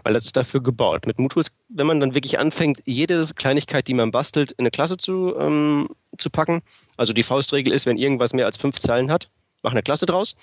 Weil 0.03 0.12
das 0.12 0.25
ist 0.25 0.36
dafür 0.36 0.62
gebaut. 0.62 1.07
Mit 1.07 1.19
MooTools, 1.19 1.53
wenn 1.69 1.88
man 1.88 2.01
dann 2.01 2.15
wirklich 2.15 2.38
anfängt, 2.38 2.81
jede 2.86 3.25
Kleinigkeit, 3.36 3.88
die 3.88 3.93
man 3.93 4.12
bastelt, 4.12 4.51
in 4.51 4.63
eine 4.63 4.71
Klasse 4.71 4.97
zu, 4.97 5.36
ähm, 5.39 5.86
zu 6.17 6.29
packen. 6.29 6.62
Also 6.97 7.13
die 7.13 7.23
Faustregel 7.23 7.71
ist, 7.71 7.86
wenn 7.86 7.97
irgendwas 7.97 8.33
mehr 8.33 8.45
als 8.45 8.57
fünf 8.57 8.79
Zeilen 8.79 9.09
hat, 9.09 9.29
mach 9.62 9.71
eine 9.71 9.81
Klasse 9.81 10.05
draus 10.05 10.36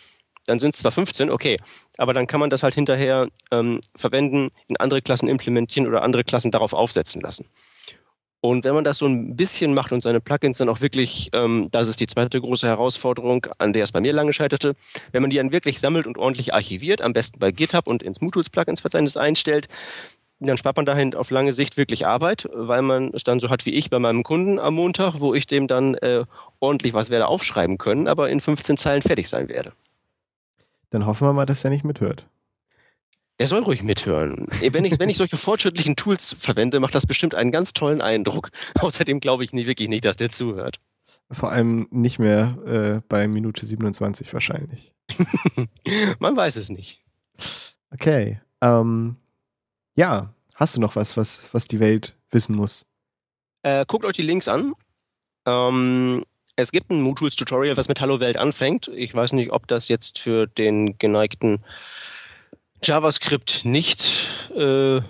dann 0.46 0.59
sind 0.59 0.74
es 0.74 0.81
zwar 0.81 0.92
15, 0.92 1.31
okay, 1.31 1.59
aber 1.98 2.14
dann 2.14 2.26
kann 2.26 2.40
man 2.40 2.50
das 2.50 2.62
halt 2.62 2.74
hinterher 2.74 3.29
ähm, 3.50 3.81
verwenden, 3.96 4.50
in 4.68 4.76
andere 4.79 5.03
Klassen 5.03 5.29
implementieren 5.29 5.88
oder 5.88 6.03
andere 6.03 6.24
Klassen 6.24 6.50
darauf 6.50 6.72
aufsetzen 6.72 7.20
lassen. 7.20 7.46
Und 8.42 8.64
wenn 8.64 8.74
man 8.74 8.85
das 8.85 8.98
so 8.98 9.07
ein 9.07 9.37
bisschen 9.37 9.74
macht 9.74 9.92
und 9.92 10.03
seine 10.03 10.20
Plugins 10.20 10.59
dann 10.59 10.70
auch 10.70 10.81
wirklich, 10.81 11.29
ähm, 11.35 11.68
das 11.72 11.88
ist 11.88 12.00
die 12.00 12.07
zweite 12.07 12.40
große 12.40 12.66
Herausforderung, 12.66 13.46
an 13.59 13.74
der 13.74 13.85
es 13.85 13.92
bei 13.92 14.00
mir 14.00 14.14
lange 14.14 14.33
scheiterte, 14.33 14.76
wenn 15.12 15.20
man 15.20 15.31
die 15.31 15.37
dann 15.37 15.53
wirklich 15.53 15.79
sammelt 15.79 16.07
und 16.07 16.16
ordentlich 16.16 16.55
archiviert, 16.55 17.03
am 17.03 17.12
besten 17.12 17.38
bei 17.38 17.53
GitHub 17.53 17.87
und 17.87 18.03
ins 18.03 18.22
MooTools 18.22 18.48
Plugins-Verzeichnis 18.48 19.18
einstellt, 19.18 19.68
dann 20.40 20.57
spart 20.57 20.76
man 20.76 20.87
dahin 20.87 21.14
auf 21.14 21.31
lange 21.31 21.53
Sicht 21.53 21.76
wirklich 21.76 22.07
Arbeit, 22.07 22.48
weil 22.53 22.81
man 22.81 23.11
es 23.12 23.24
dann 23.24 23.40
so 23.40 23.50
hat 23.50 23.66
wie 23.66 23.74
ich 23.74 23.90
bei 23.90 23.98
meinem 23.98 24.22
Kunden 24.22 24.59
am 24.59 24.72
Montag, 24.74 25.20
wo 25.20 25.35
ich 25.35 25.46
dem 25.46 25.68
dann 25.68 25.94
äh, 25.96 26.24
ordentlich 26.61 26.94
was 26.94 27.11
werde 27.11 27.26
aufschreiben 27.26 27.76
können, 27.76 28.09
aber 28.09 28.31
in 28.31 28.40
15 28.40 28.79
Zeilen 28.79 29.03
fertig 29.03 29.29
sein 29.29 29.50
werde. 29.50 29.74
Dann 30.90 31.07
hoffen 31.07 31.26
wir 31.26 31.33
mal, 31.33 31.46
dass 31.46 31.64
er 31.64 31.70
nicht 31.70 31.85
mithört. 31.85 32.26
Der 33.38 33.46
soll 33.46 33.62
ruhig 33.62 33.83
mithören. 33.83 34.48
Wenn 34.61 34.85
ich, 34.85 34.98
wenn 34.98 35.09
ich 35.09 35.16
solche 35.16 35.38
fortschrittlichen 35.38 35.96
Tools 35.96 36.37
verwende, 36.38 36.79
macht 36.79 36.94
das 36.94 37.07
bestimmt 37.07 37.35
einen 37.35 37.50
ganz 37.50 37.72
tollen 37.72 38.03
Eindruck. 38.03 38.50
Außerdem 38.81 39.18
glaube 39.18 39.44
ich 39.44 39.53
nie, 39.53 39.64
wirklich 39.64 39.88
nicht, 39.88 40.05
dass 40.05 40.16
der 40.16 40.29
zuhört. 40.29 40.79
Vor 41.31 41.50
allem 41.50 41.88
nicht 41.90 42.18
mehr 42.18 42.59
äh, 42.66 43.00
bei 43.09 43.29
Minute 43.29 43.64
27 43.64 44.35
wahrscheinlich. 44.35 44.92
Man 46.18 46.37
weiß 46.37 46.57
es 46.57 46.68
nicht. 46.68 47.03
Okay. 47.92 48.40
Ähm, 48.61 49.16
ja, 49.94 50.35
hast 50.55 50.76
du 50.76 50.81
noch 50.81 50.96
was, 50.96 51.16
was, 51.16 51.48
was 51.53 51.66
die 51.66 51.81
Welt 51.81 52.16
wissen 52.31 52.55
muss? 52.55 52.85
Äh, 53.62 53.87
guckt 53.87 54.05
euch 54.05 54.16
die 54.16 54.22
Links 54.22 54.48
an. 54.48 54.74
Ähm, 55.46 56.24
es 56.60 56.72
gibt 56.72 56.90
ein 56.90 57.00
MooTools-Tutorial, 57.02 57.76
was 57.76 57.88
mit 57.88 58.00
Hallo 58.00 58.20
Welt 58.20 58.36
anfängt. 58.36 58.88
Ich 58.94 59.14
weiß 59.14 59.32
nicht, 59.32 59.52
ob 59.52 59.66
das 59.66 59.88
jetzt 59.88 60.18
für 60.18 60.46
den 60.46 60.98
geneigten 60.98 61.64
JavaScript 62.82 63.64
nicht 63.64 64.28
äh, 64.56 65.00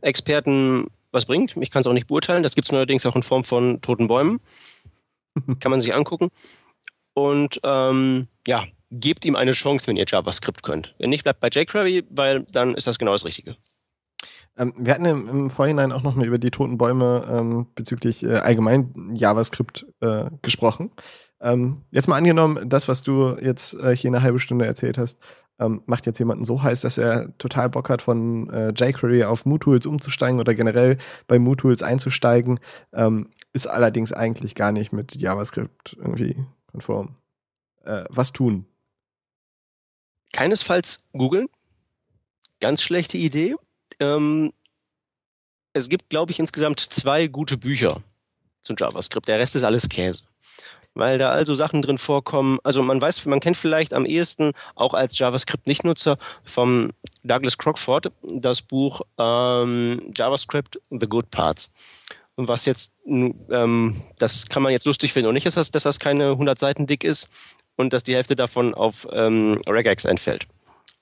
Experten 0.00 0.86
was 1.10 1.26
bringt. 1.26 1.56
Ich 1.60 1.70
kann 1.70 1.80
es 1.80 1.86
auch 1.86 1.92
nicht 1.92 2.06
beurteilen. 2.06 2.42
Das 2.42 2.54
gibt 2.54 2.68
es 2.68 2.72
neuerdings 2.72 3.06
auch 3.06 3.16
in 3.16 3.22
Form 3.22 3.44
von 3.44 3.80
toten 3.80 4.08
Bäumen. 4.08 4.40
kann 5.60 5.70
man 5.70 5.80
sich 5.80 5.94
angucken. 5.94 6.28
Und 7.14 7.60
ähm, 7.64 8.28
ja, 8.46 8.66
gebt 8.90 9.24
ihm 9.24 9.36
eine 9.36 9.52
Chance, 9.52 9.86
wenn 9.86 9.96
ihr 9.96 10.06
JavaScript 10.06 10.62
könnt. 10.62 10.94
Wenn 10.98 11.10
nicht, 11.10 11.24
bleibt 11.24 11.40
bei 11.40 11.48
jQuery, 11.48 12.04
weil 12.10 12.44
dann 12.52 12.74
ist 12.74 12.86
das 12.86 12.98
genau 12.98 13.12
das 13.12 13.24
Richtige. 13.24 13.56
Ähm, 14.58 14.74
wir 14.76 14.92
hatten 14.92 15.04
im, 15.04 15.28
im, 15.28 15.50
Vorhinein 15.50 15.92
auch 15.92 16.02
noch 16.02 16.14
mal 16.14 16.26
über 16.26 16.38
die 16.38 16.50
toten 16.50 16.76
Bäume 16.76 17.26
ähm, 17.30 17.66
bezüglich 17.74 18.24
äh, 18.24 18.36
allgemein 18.36 19.14
JavaScript 19.14 19.86
äh, 20.00 20.30
gesprochen. 20.42 20.90
Ähm, 21.40 21.82
jetzt 21.92 22.08
mal 22.08 22.16
angenommen, 22.16 22.68
das, 22.68 22.88
was 22.88 23.02
du 23.02 23.36
jetzt 23.40 23.74
äh, 23.74 23.94
hier 23.96 24.10
eine 24.10 24.22
halbe 24.22 24.40
Stunde 24.40 24.66
erzählt 24.66 24.98
hast, 24.98 25.18
ähm, 25.60 25.82
macht 25.86 26.06
jetzt 26.06 26.18
jemanden 26.18 26.44
so 26.44 26.62
heiß, 26.62 26.80
dass 26.80 26.98
er 26.98 27.36
total 27.38 27.68
Bock 27.70 27.88
hat, 27.88 28.02
von 28.02 28.50
äh, 28.50 28.72
jQuery 28.72 29.24
auf 29.24 29.44
MooTools 29.44 29.86
umzusteigen 29.86 30.40
oder 30.40 30.54
generell 30.54 30.98
bei 31.26 31.38
MooTools 31.38 31.82
einzusteigen, 31.82 32.60
ähm, 32.92 33.30
ist 33.52 33.66
allerdings 33.66 34.12
eigentlich 34.12 34.54
gar 34.54 34.72
nicht 34.72 34.92
mit 34.92 35.14
JavaScript 35.14 35.96
irgendwie 35.98 36.36
konform. 36.70 37.16
Äh, 37.84 38.04
was 38.10 38.32
tun? 38.32 38.66
Keinesfalls 40.32 41.04
googeln. 41.12 41.48
Ganz 42.60 42.82
schlechte 42.82 43.18
Idee. 43.18 43.56
Ähm, 44.00 44.52
es 45.72 45.88
gibt, 45.88 46.10
glaube 46.10 46.32
ich, 46.32 46.38
insgesamt 46.38 46.80
zwei 46.80 47.26
gute 47.26 47.56
Bücher 47.56 48.02
zu 48.62 48.74
JavaScript. 48.76 49.28
Der 49.28 49.38
Rest 49.38 49.56
ist 49.56 49.64
alles 49.64 49.88
Käse. 49.88 50.22
Weil 50.94 51.18
da 51.18 51.30
also 51.30 51.54
Sachen 51.54 51.82
drin 51.82 51.98
vorkommen. 51.98 52.58
Also 52.64 52.82
man 52.82 53.00
weiß, 53.00 53.24
man 53.26 53.40
kennt 53.40 53.56
vielleicht 53.56 53.92
am 53.94 54.04
ehesten 54.04 54.52
auch 54.74 54.94
als 54.94 55.18
JavaScript-Nichtnutzer 55.18 56.18
vom 56.44 56.90
Douglas 57.22 57.56
Crockford 57.56 58.10
das 58.22 58.62
Buch 58.62 59.02
ähm, 59.18 60.12
JavaScript 60.16 60.80
The 60.90 61.06
Good 61.06 61.30
Parts. 61.30 61.72
Was 62.36 62.66
jetzt, 62.66 62.92
ähm, 63.06 64.00
das 64.18 64.48
kann 64.48 64.62
man 64.62 64.72
jetzt 64.72 64.86
lustig 64.86 65.12
finden 65.12 65.28
und 65.28 65.34
nicht, 65.34 65.46
dass 65.46 65.54
das, 65.54 65.70
dass 65.70 65.82
das 65.82 65.98
keine 65.98 66.30
100 66.30 66.58
Seiten 66.58 66.86
dick 66.86 67.04
ist 67.04 67.30
und 67.76 67.92
dass 67.92 68.04
die 68.04 68.14
Hälfte 68.14 68.36
davon 68.36 68.74
auf 68.74 69.06
ähm, 69.12 69.58
Regex 69.68 70.04
entfällt 70.04 70.46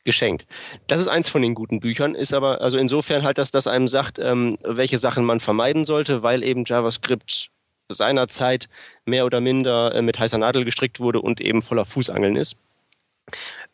geschenkt. 0.06 0.46
Das 0.86 1.02
ist 1.02 1.08
eins 1.08 1.28
von 1.28 1.42
den 1.42 1.54
guten 1.54 1.80
Büchern, 1.80 2.14
ist 2.14 2.32
aber 2.32 2.62
also 2.62 2.78
insofern 2.78 3.22
halt, 3.22 3.36
dass 3.36 3.50
das 3.50 3.66
einem 3.66 3.88
sagt, 3.88 4.18
ähm, 4.18 4.56
welche 4.64 4.96
Sachen 4.96 5.24
man 5.24 5.40
vermeiden 5.40 5.84
sollte, 5.84 6.22
weil 6.22 6.42
eben 6.42 6.64
JavaScript 6.64 7.50
seinerzeit 7.88 8.68
mehr 9.04 9.26
oder 9.26 9.40
minder 9.40 9.94
äh, 9.94 10.02
mit 10.02 10.18
heißer 10.18 10.38
Nadel 10.38 10.64
gestrickt 10.64 10.98
wurde 11.00 11.20
und 11.20 11.40
eben 11.42 11.60
voller 11.60 11.84
Fußangeln 11.84 12.36
ist. 12.36 12.62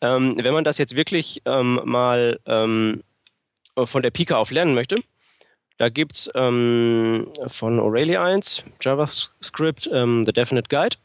Ähm, 0.01 0.35
wenn 0.37 0.53
man 0.53 0.63
das 0.63 0.77
jetzt 0.77 0.95
wirklich 0.95 1.41
ähm, 1.45 1.79
mal 1.85 2.39
ähm, 2.45 3.03
von 3.77 4.01
der 4.01 4.11
Pika 4.11 4.35
auf 4.35 4.51
lernen 4.51 4.73
möchte, 4.73 4.95
da 5.77 5.89
gibt 5.89 6.15
es 6.15 6.31
ähm, 6.35 7.31
von 7.47 7.79
Aurelia 7.79 8.23
1 8.23 8.63
JavaScript 8.81 9.89
ähm, 9.91 10.23
The 10.25 10.33
Definite 10.33 10.69
Guide. 10.69 10.97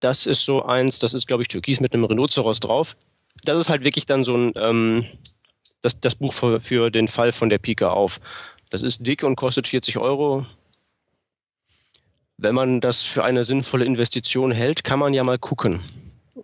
Das 0.00 0.26
ist 0.26 0.44
so 0.44 0.62
eins, 0.62 0.98
das 0.98 1.14
ist, 1.14 1.26
glaube 1.26 1.42
ich, 1.42 1.48
Türkis 1.48 1.80
mit 1.80 1.94
einem 1.94 2.04
Rhinoceros 2.04 2.60
drauf 2.60 2.96
das 3.44 3.58
ist 3.58 3.68
halt 3.68 3.84
wirklich 3.84 4.06
dann 4.06 4.24
so 4.24 4.36
ein, 4.36 4.52
ähm, 4.56 5.04
das, 5.82 6.00
das 6.00 6.14
Buch 6.14 6.32
für, 6.32 6.60
für 6.60 6.90
den 6.90 7.08
Fall 7.08 7.32
von 7.32 7.48
der 7.48 7.58
Pika 7.58 7.90
auf. 7.90 8.20
Das 8.70 8.82
ist 8.82 9.06
dick 9.06 9.22
und 9.22 9.36
kostet 9.36 9.66
40 9.66 9.98
Euro. 9.98 10.46
Wenn 12.38 12.54
man 12.54 12.80
das 12.80 13.02
für 13.02 13.24
eine 13.24 13.44
sinnvolle 13.44 13.84
Investition 13.84 14.50
hält, 14.50 14.84
kann 14.84 14.98
man 14.98 15.14
ja 15.14 15.24
mal 15.24 15.38
gucken. 15.38 15.80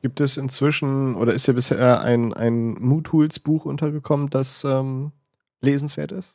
Gibt 0.01 0.21
es 0.21 0.37
inzwischen 0.37 1.15
oder 1.15 1.35
ist 1.35 1.47
ja 1.47 1.53
bisher 1.53 2.01
ein, 2.01 2.33
ein 2.33 2.75
MooTools-Buch 2.75 3.67
untergekommen, 3.67 4.31
das 4.31 4.65
ähm, 4.65 5.13
lesenswert 5.61 6.13
ist? 6.13 6.35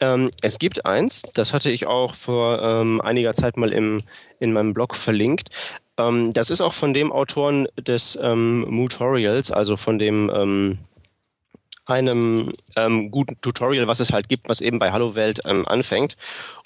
Ähm, 0.00 0.30
es 0.42 0.58
gibt 0.58 0.86
eins, 0.86 1.22
das 1.34 1.52
hatte 1.52 1.70
ich 1.70 1.86
auch 1.86 2.14
vor 2.14 2.62
ähm, 2.62 3.00
einiger 3.00 3.34
Zeit 3.34 3.56
mal 3.56 3.72
im, 3.72 4.00
in 4.40 4.52
meinem 4.52 4.74
Blog 4.74 4.94
verlinkt. 4.94 5.50
Ähm, 5.98 6.32
das 6.32 6.50
ist 6.50 6.60
auch 6.60 6.72
von 6.72 6.94
dem 6.94 7.12
Autoren 7.12 7.68
des 7.76 8.18
ähm, 8.22 8.60
Mootorials, 8.70 9.50
also 9.50 9.76
von 9.76 9.98
dem 9.98 10.30
ähm, 10.32 10.78
einem 11.88 12.52
ähm, 12.76 13.10
guten 13.10 13.40
Tutorial, 13.40 13.88
was 13.88 14.00
es 14.00 14.12
halt 14.12 14.28
gibt, 14.28 14.48
was 14.48 14.60
eben 14.60 14.78
bei 14.78 14.92
Hallo 14.92 15.14
Welt 15.14 15.40
ähm, 15.46 15.66
anfängt. 15.66 16.16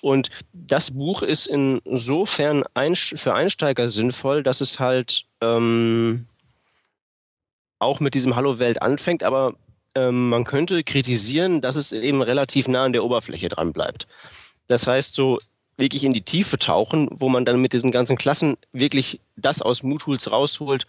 Und 0.03 0.31
das 0.53 0.93
Buch 0.93 1.23
ist 1.23 1.47
insofern 1.47 2.65
ein, 2.75 2.97
für 2.97 3.35
Einsteiger 3.35 3.89
sinnvoll, 3.89 4.43
dass 4.43 4.61
es 4.61 4.81
halt 4.81 5.25
ähm, 5.41 6.27
auch 7.79 8.01
mit 8.01 8.15
diesem 8.15 8.37
Hallo 8.37 8.59
Welt 8.59 8.83
anfängt, 8.83 9.23
aber 9.23 9.55
ähm, 9.95 10.29
man 10.29 10.45
könnte 10.45 10.83
kritisieren, 10.83 11.61
dass 11.61 11.77
es 11.77 11.93
eben 11.93 12.23
relativ 12.23 12.67
nah 12.67 12.85
an 12.85 12.93
der 12.93 13.05
Oberfläche 13.05 13.49
dran 13.49 13.73
bleibt. 13.73 14.07
Das 14.67 14.87
heißt, 14.87 15.15
so 15.15 15.39
wirklich 15.77 16.05
in 16.05 16.13
die 16.13 16.23
Tiefe 16.23 16.59
tauchen, 16.59 17.09
wo 17.11 17.29
man 17.29 17.45
dann 17.45 17.61
mit 17.61 17.73
diesen 17.73 17.91
ganzen 17.91 18.17
Klassen 18.17 18.57
wirklich 18.73 19.21
das 19.37 19.63
aus 19.63 19.83
MooTools 19.83 20.31
rausholt, 20.31 20.87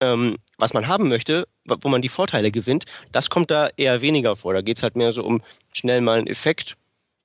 ähm, 0.00 0.36
was 0.58 0.74
man 0.74 0.86
haben 0.86 1.08
möchte, 1.08 1.48
wo 1.64 1.88
man 1.88 2.02
die 2.02 2.08
Vorteile 2.08 2.50
gewinnt, 2.50 2.84
das 3.12 3.30
kommt 3.30 3.50
da 3.50 3.68
eher 3.76 4.00
weniger 4.00 4.36
vor. 4.36 4.52
Da 4.52 4.60
geht 4.60 4.76
es 4.76 4.82
halt 4.82 4.96
mehr 4.96 5.12
so 5.12 5.24
um 5.24 5.42
schnell 5.72 6.00
mal 6.00 6.18
einen 6.18 6.26
Effekt, 6.26 6.76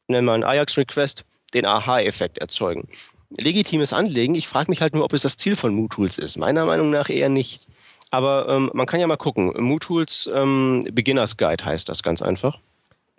schnell 0.05 0.21
mal 0.21 0.33
einen 0.33 0.43
Ajax-Request, 0.43 1.25
den 1.53 1.65
Aha-Effekt 1.65 2.39
erzeugen. 2.39 2.87
Legitimes 3.29 3.93
Anlegen, 3.93 4.35
ich 4.35 4.47
frage 4.47 4.69
mich 4.69 4.81
halt 4.81 4.93
nur, 4.93 5.03
ob 5.03 5.13
es 5.13 5.23
das 5.23 5.37
Ziel 5.37 5.55
von 5.55 5.73
MooTools 5.73 6.17
ist. 6.17 6.37
Meiner 6.37 6.65
Meinung 6.65 6.89
nach 6.91 7.09
eher 7.09 7.29
nicht. 7.29 7.67
Aber 8.11 8.47
ähm, 8.47 8.69
man 8.73 8.85
kann 8.85 8.99
ja 8.99 9.07
mal 9.07 9.17
gucken. 9.17 9.53
MooTools 9.57 10.29
ähm, 10.33 10.81
Beginners 10.91 11.37
Guide 11.37 11.65
heißt 11.65 11.89
das 11.89 12.03
ganz 12.03 12.21
einfach. 12.21 12.59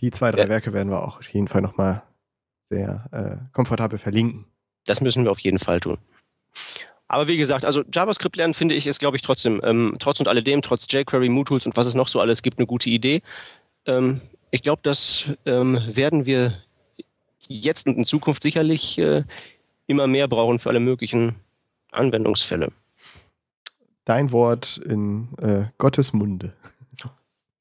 Die 0.01 0.13
zwei, 0.13 0.31
drei 0.31 0.43
ja. 0.43 0.49
Werke 0.49 0.73
werden 0.73 0.91
wir 0.91 1.03
auch 1.03 1.19
auf 1.19 1.29
jeden 1.29 1.49
Fall 1.49 1.63
nochmal 1.63 2.03
sehr 2.75 3.05
äh, 3.13 3.53
komfortabel 3.53 3.99
verlinken. 3.99 4.47
Das 4.87 5.01
müssen 5.01 5.25
wir 5.25 5.31
auf 5.31 5.41
jeden 5.41 5.59
Fall 5.59 5.81
tun. 5.81 5.99
Aber 7.07 7.29
wie 7.29 7.37
gesagt, 7.37 7.65
also 7.65 7.83
JavaScript 7.93 8.37
lernen 8.37 8.55
finde 8.55 8.75
ich 8.75 8.87
ist, 8.87 8.99
glaube 8.99 9.17
ich, 9.17 9.23
trotzdem, 9.23 9.61
ähm, 9.63 9.97
trotz 9.99 10.21
und 10.21 10.29
alledem, 10.29 10.63
trotz 10.63 10.87
jQuery, 10.91 11.29
MooTools 11.29 11.67
und 11.67 11.77
was 11.77 11.87
es 11.87 11.95
noch 11.95 12.09
so 12.09 12.21
alles 12.21 12.43
gibt, 12.43 12.59
eine 12.59 12.67
gute 12.67 12.91
Idee. 12.91 13.23
Ähm, 13.87 14.21
ich 14.51 14.63
glaube, 14.63 14.81
das 14.83 15.33
ähm, 15.47 15.81
werden 15.87 16.27
wir 16.27 16.55
jetzt 17.47 17.87
und 17.87 17.97
in 17.97 18.05
Zukunft 18.05 18.43
sicherlich 18.43 18.99
äh, 18.99 19.25
immer 19.87 20.07
mehr 20.07 20.29
brauchen 20.29 20.59
für 20.59 20.71
alle 20.71 20.81
möglichen 20.81 21.37
Anwendungsfälle. 21.93 22.73
Dein 24.05 24.33
Wort 24.33 24.79
in 24.79 25.29
äh, 25.39 25.65
Gottes 25.79 26.13
Munde. 26.13 26.53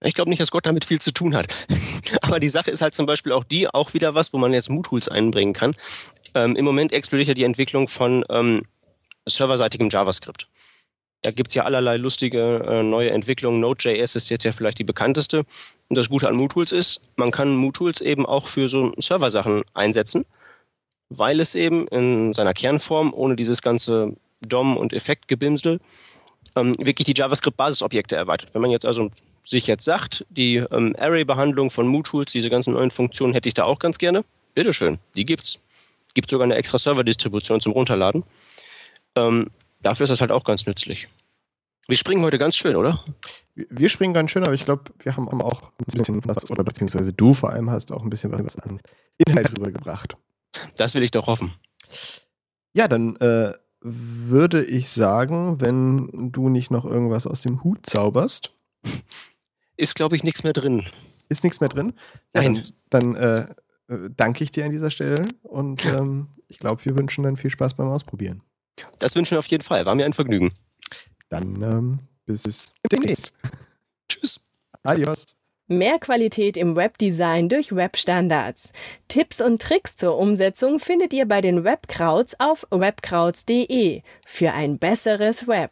Ich 0.04 0.14
glaube 0.14 0.30
nicht, 0.30 0.42
dass 0.42 0.52
Gott 0.52 0.66
damit 0.66 0.86
viel 0.86 1.00
zu 1.00 1.12
tun 1.12 1.36
hat. 1.36 1.48
Aber 2.22 2.40
die 2.40 2.50
Sache 2.50 2.72
ist 2.72 2.82
halt 2.82 2.94
zum 2.94 3.06
Beispiel 3.06 3.32
auch 3.32 3.44
die, 3.44 3.68
auch 3.68 3.94
wieder 3.94 4.16
was, 4.16 4.34
wo 4.34 4.38
man 4.38 4.54
jetzt 4.54 4.70
MooTools 4.70 5.08
einbringen 5.08 5.54
kann. 5.54 5.76
Ähm, 6.36 6.56
Im 6.56 6.66
Moment 6.66 6.94
explodiert 6.94 7.28
ja 7.28 7.34
die 7.34 7.44
Entwicklung 7.44 7.88
von 7.88 8.26
ähm, 8.30 8.64
serverseitigem 9.26 9.90
JavaScript. 9.90 10.48
Da 11.22 11.32
gibt 11.32 11.50
es 11.50 11.56
ja 11.56 11.64
allerlei 11.64 11.96
lustige 11.96 12.64
äh, 12.68 12.84
neue 12.84 13.12
Entwicklungen. 13.12 13.62
Node.js 13.62 14.16
ist 14.16 14.30
jetzt 14.30 14.44
ja 14.44 14.52
vielleicht 14.52 14.80
die 14.80 14.84
bekannteste. 14.84 15.40
Und 15.40 15.98
das 15.98 16.10
Gute 16.10 16.28
an 16.28 16.36
MooTools 16.36 16.74
ist, 16.74 17.02
man 17.16 17.32
kann 17.32 17.56
MooTools 17.56 18.02
eben 18.02 18.26
auch 18.26 18.48
für 18.48 18.68
so 18.68 18.92
Serversachen 18.98 19.64
einsetzen, 19.74 20.26
weil 21.10 21.40
es 21.40 21.56
eben 21.56 21.88
in 21.88 22.34
seiner 22.34 22.54
Kernform 22.54 23.14
ohne 23.14 23.38
dieses 23.38 23.62
ganze 23.62 24.18
DOM- 24.42 24.76
und 24.76 24.92
Effektgebimsel 24.92 25.80
ähm, 26.58 26.76
wirklich 26.78 27.06
die 27.06 27.14
JavaScript-Basisobjekte 27.16 28.18
erweitert. 28.18 28.54
Wenn 28.54 28.62
man 28.62 28.72
jetzt 28.72 28.86
also 28.86 29.10
sich 29.44 29.68
jetzt 29.68 29.84
sagt, 29.84 30.26
die 30.30 30.56
ähm, 30.56 30.96
Array-Behandlung 30.98 31.70
von 31.70 31.88
MooTools, 31.88 32.32
diese 32.32 32.50
ganzen 32.50 32.74
neuen 32.74 32.92
Funktionen 32.92 33.34
hätte 33.34 33.48
ich 33.48 33.54
da 33.54 33.66
auch 33.66 33.80
ganz 33.80 33.98
gerne, 33.98 34.24
bitteschön, 34.56 35.00
die 35.16 35.26
gibt's. 35.26 35.60
Gibt 36.14 36.30
sogar 36.30 36.46
eine 36.46 36.56
extra 36.56 36.78
Server-Distribution 36.78 37.60
zum 37.60 37.74
Runterladen. 37.74 38.24
Ähm, 39.16 39.50
dafür 39.82 40.04
ist 40.04 40.12
das 40.12 40.22
halt 40.22 40.32
auch 40.32 40.44
ganz 40.44 40.68
nützlich. 40.68 41.08
Wir 41.88 41.98
springen 41.98 42.24
heute 42.24 42.38
ganz 42.38 42.56
schön, 42.56 42.76
oder? 42.76 43.04
Wir 43.56 43.90
springen 43.90 44.14
ganz 44.14 44.32
schön, 44.32 44.44
aber 44.44 44.54
ich 44.54 44.64
glaube, 44.64 44.84
wir 45.00 45.18
haben 45.18 45.28
auch 45.42 45.64
ein 45.64 45.86
bisschen 45.86 46.24
was, 46.26 46.50
oder 46.50 46.64
beziehungsweise 46.64 47.12
du 47.12 47.34
vor 47.34 47.50
allem 47.50 47.70
hast 47.70 47.92
auch 47.92 48.04
ein 48.04 48.10
bisschen 48.10 48.32
was 48.32 48.58
an 48.58 48.80
Inhalt 49.18 49.52
rübergebracht. 49.52 50.16
Das 50.78 50.94
will 50.94 51.04
ich 51.04 51.12
doch 51.12 51.28
hoffen. 51.28 51.54
Ja, 52.74 52.88
dann 52.88 53.16
äh, 53.18 53.54
würde 53.82 54.64
ich 54.64 54.90
sagen, 54.90 55.60
wenn 55.60 56.32
du 56.32 56.50
nicht 56.50 56.72
noch 56.72 56.86
irgendwas 56.86 57.28
aus 57.28 57.42
dem 57.42 57.64
Hut 57.64 57.86
zauberst. 57.86 58.54
Ist, 59.78 59.96
glaube 59.96 60.16
ich, 60.16 60.24
nichts 60.24 60.44
mehr 60.44 60.54
drin. 60.54 60.86
Ist 61.30 61.44
nichts 61.44 61.60
mehr 61.60 61.70
drin? 61.70 61.94
Ja, 62.36 62.44
Nein. 62.44 62.64
Dann, 62.90 63.14
dann 63.14 63.16
äh, 63.16 63.42
äh, 63.94 64.10
danke 64.16 64.44
ich 64.44 64.52
dir 64.52 64.66
an 64.66 64.72
dieser 64.72 64.92
Stelle 64.92 65.26
und 65.44 65.86
ähm, 65.86 66.28
ich 66.48 66.60
glaube, 66.60 66.84
wir 66.86 66.96
wünschen 66.98 67.24
dann 67.24 67.38
viel 67.38 67.50
Spaß 67.50 67.74
beim 67.74 67.88
Ausprobieren. 67.88 68.42
Das 69.00 69.16
wünschen 69.16 69.32
wir 69.32 69.40
auf 69.40 69.48
jeden 69.48 69.64
Fall. 69.64 69.86
War 69.86 69.96
mir 69.96 70.06
ein 70.06 70.14
Vergnügen. 70.14 70.54
Dann 71.30 71.62
ähm, 71.62 72.00
bis 72.26 72.74
demnächst. 72.92 73.34
Tschüss. 74.10 74.44
Adios. 74.84 75.26
Mehr 75.68 75.98
Qualität 75.98 76.58
im 76.58 76.76
Webdesign 76.76 77.48
durch 77.48 77.74
Webstandards. 77.74 78.72
Tipps 79.08 79.40
und 79.40 79.62
Tricks 79.62 79.96
zur 79.96 80.18
Umsetzung 80.18 80.80
findet 80.80 81.14
ihr 81.14 81.26
bei 81.26 81.40
den 81.42 81.64
Webkrauts 81.64 82.38
auf 82.40 82.68
webkrauts.de 82.70 84.02
für 84.26 84.52
ein 84.52 84.78
besseres 84.78 85.48
Web. 85.48 85.72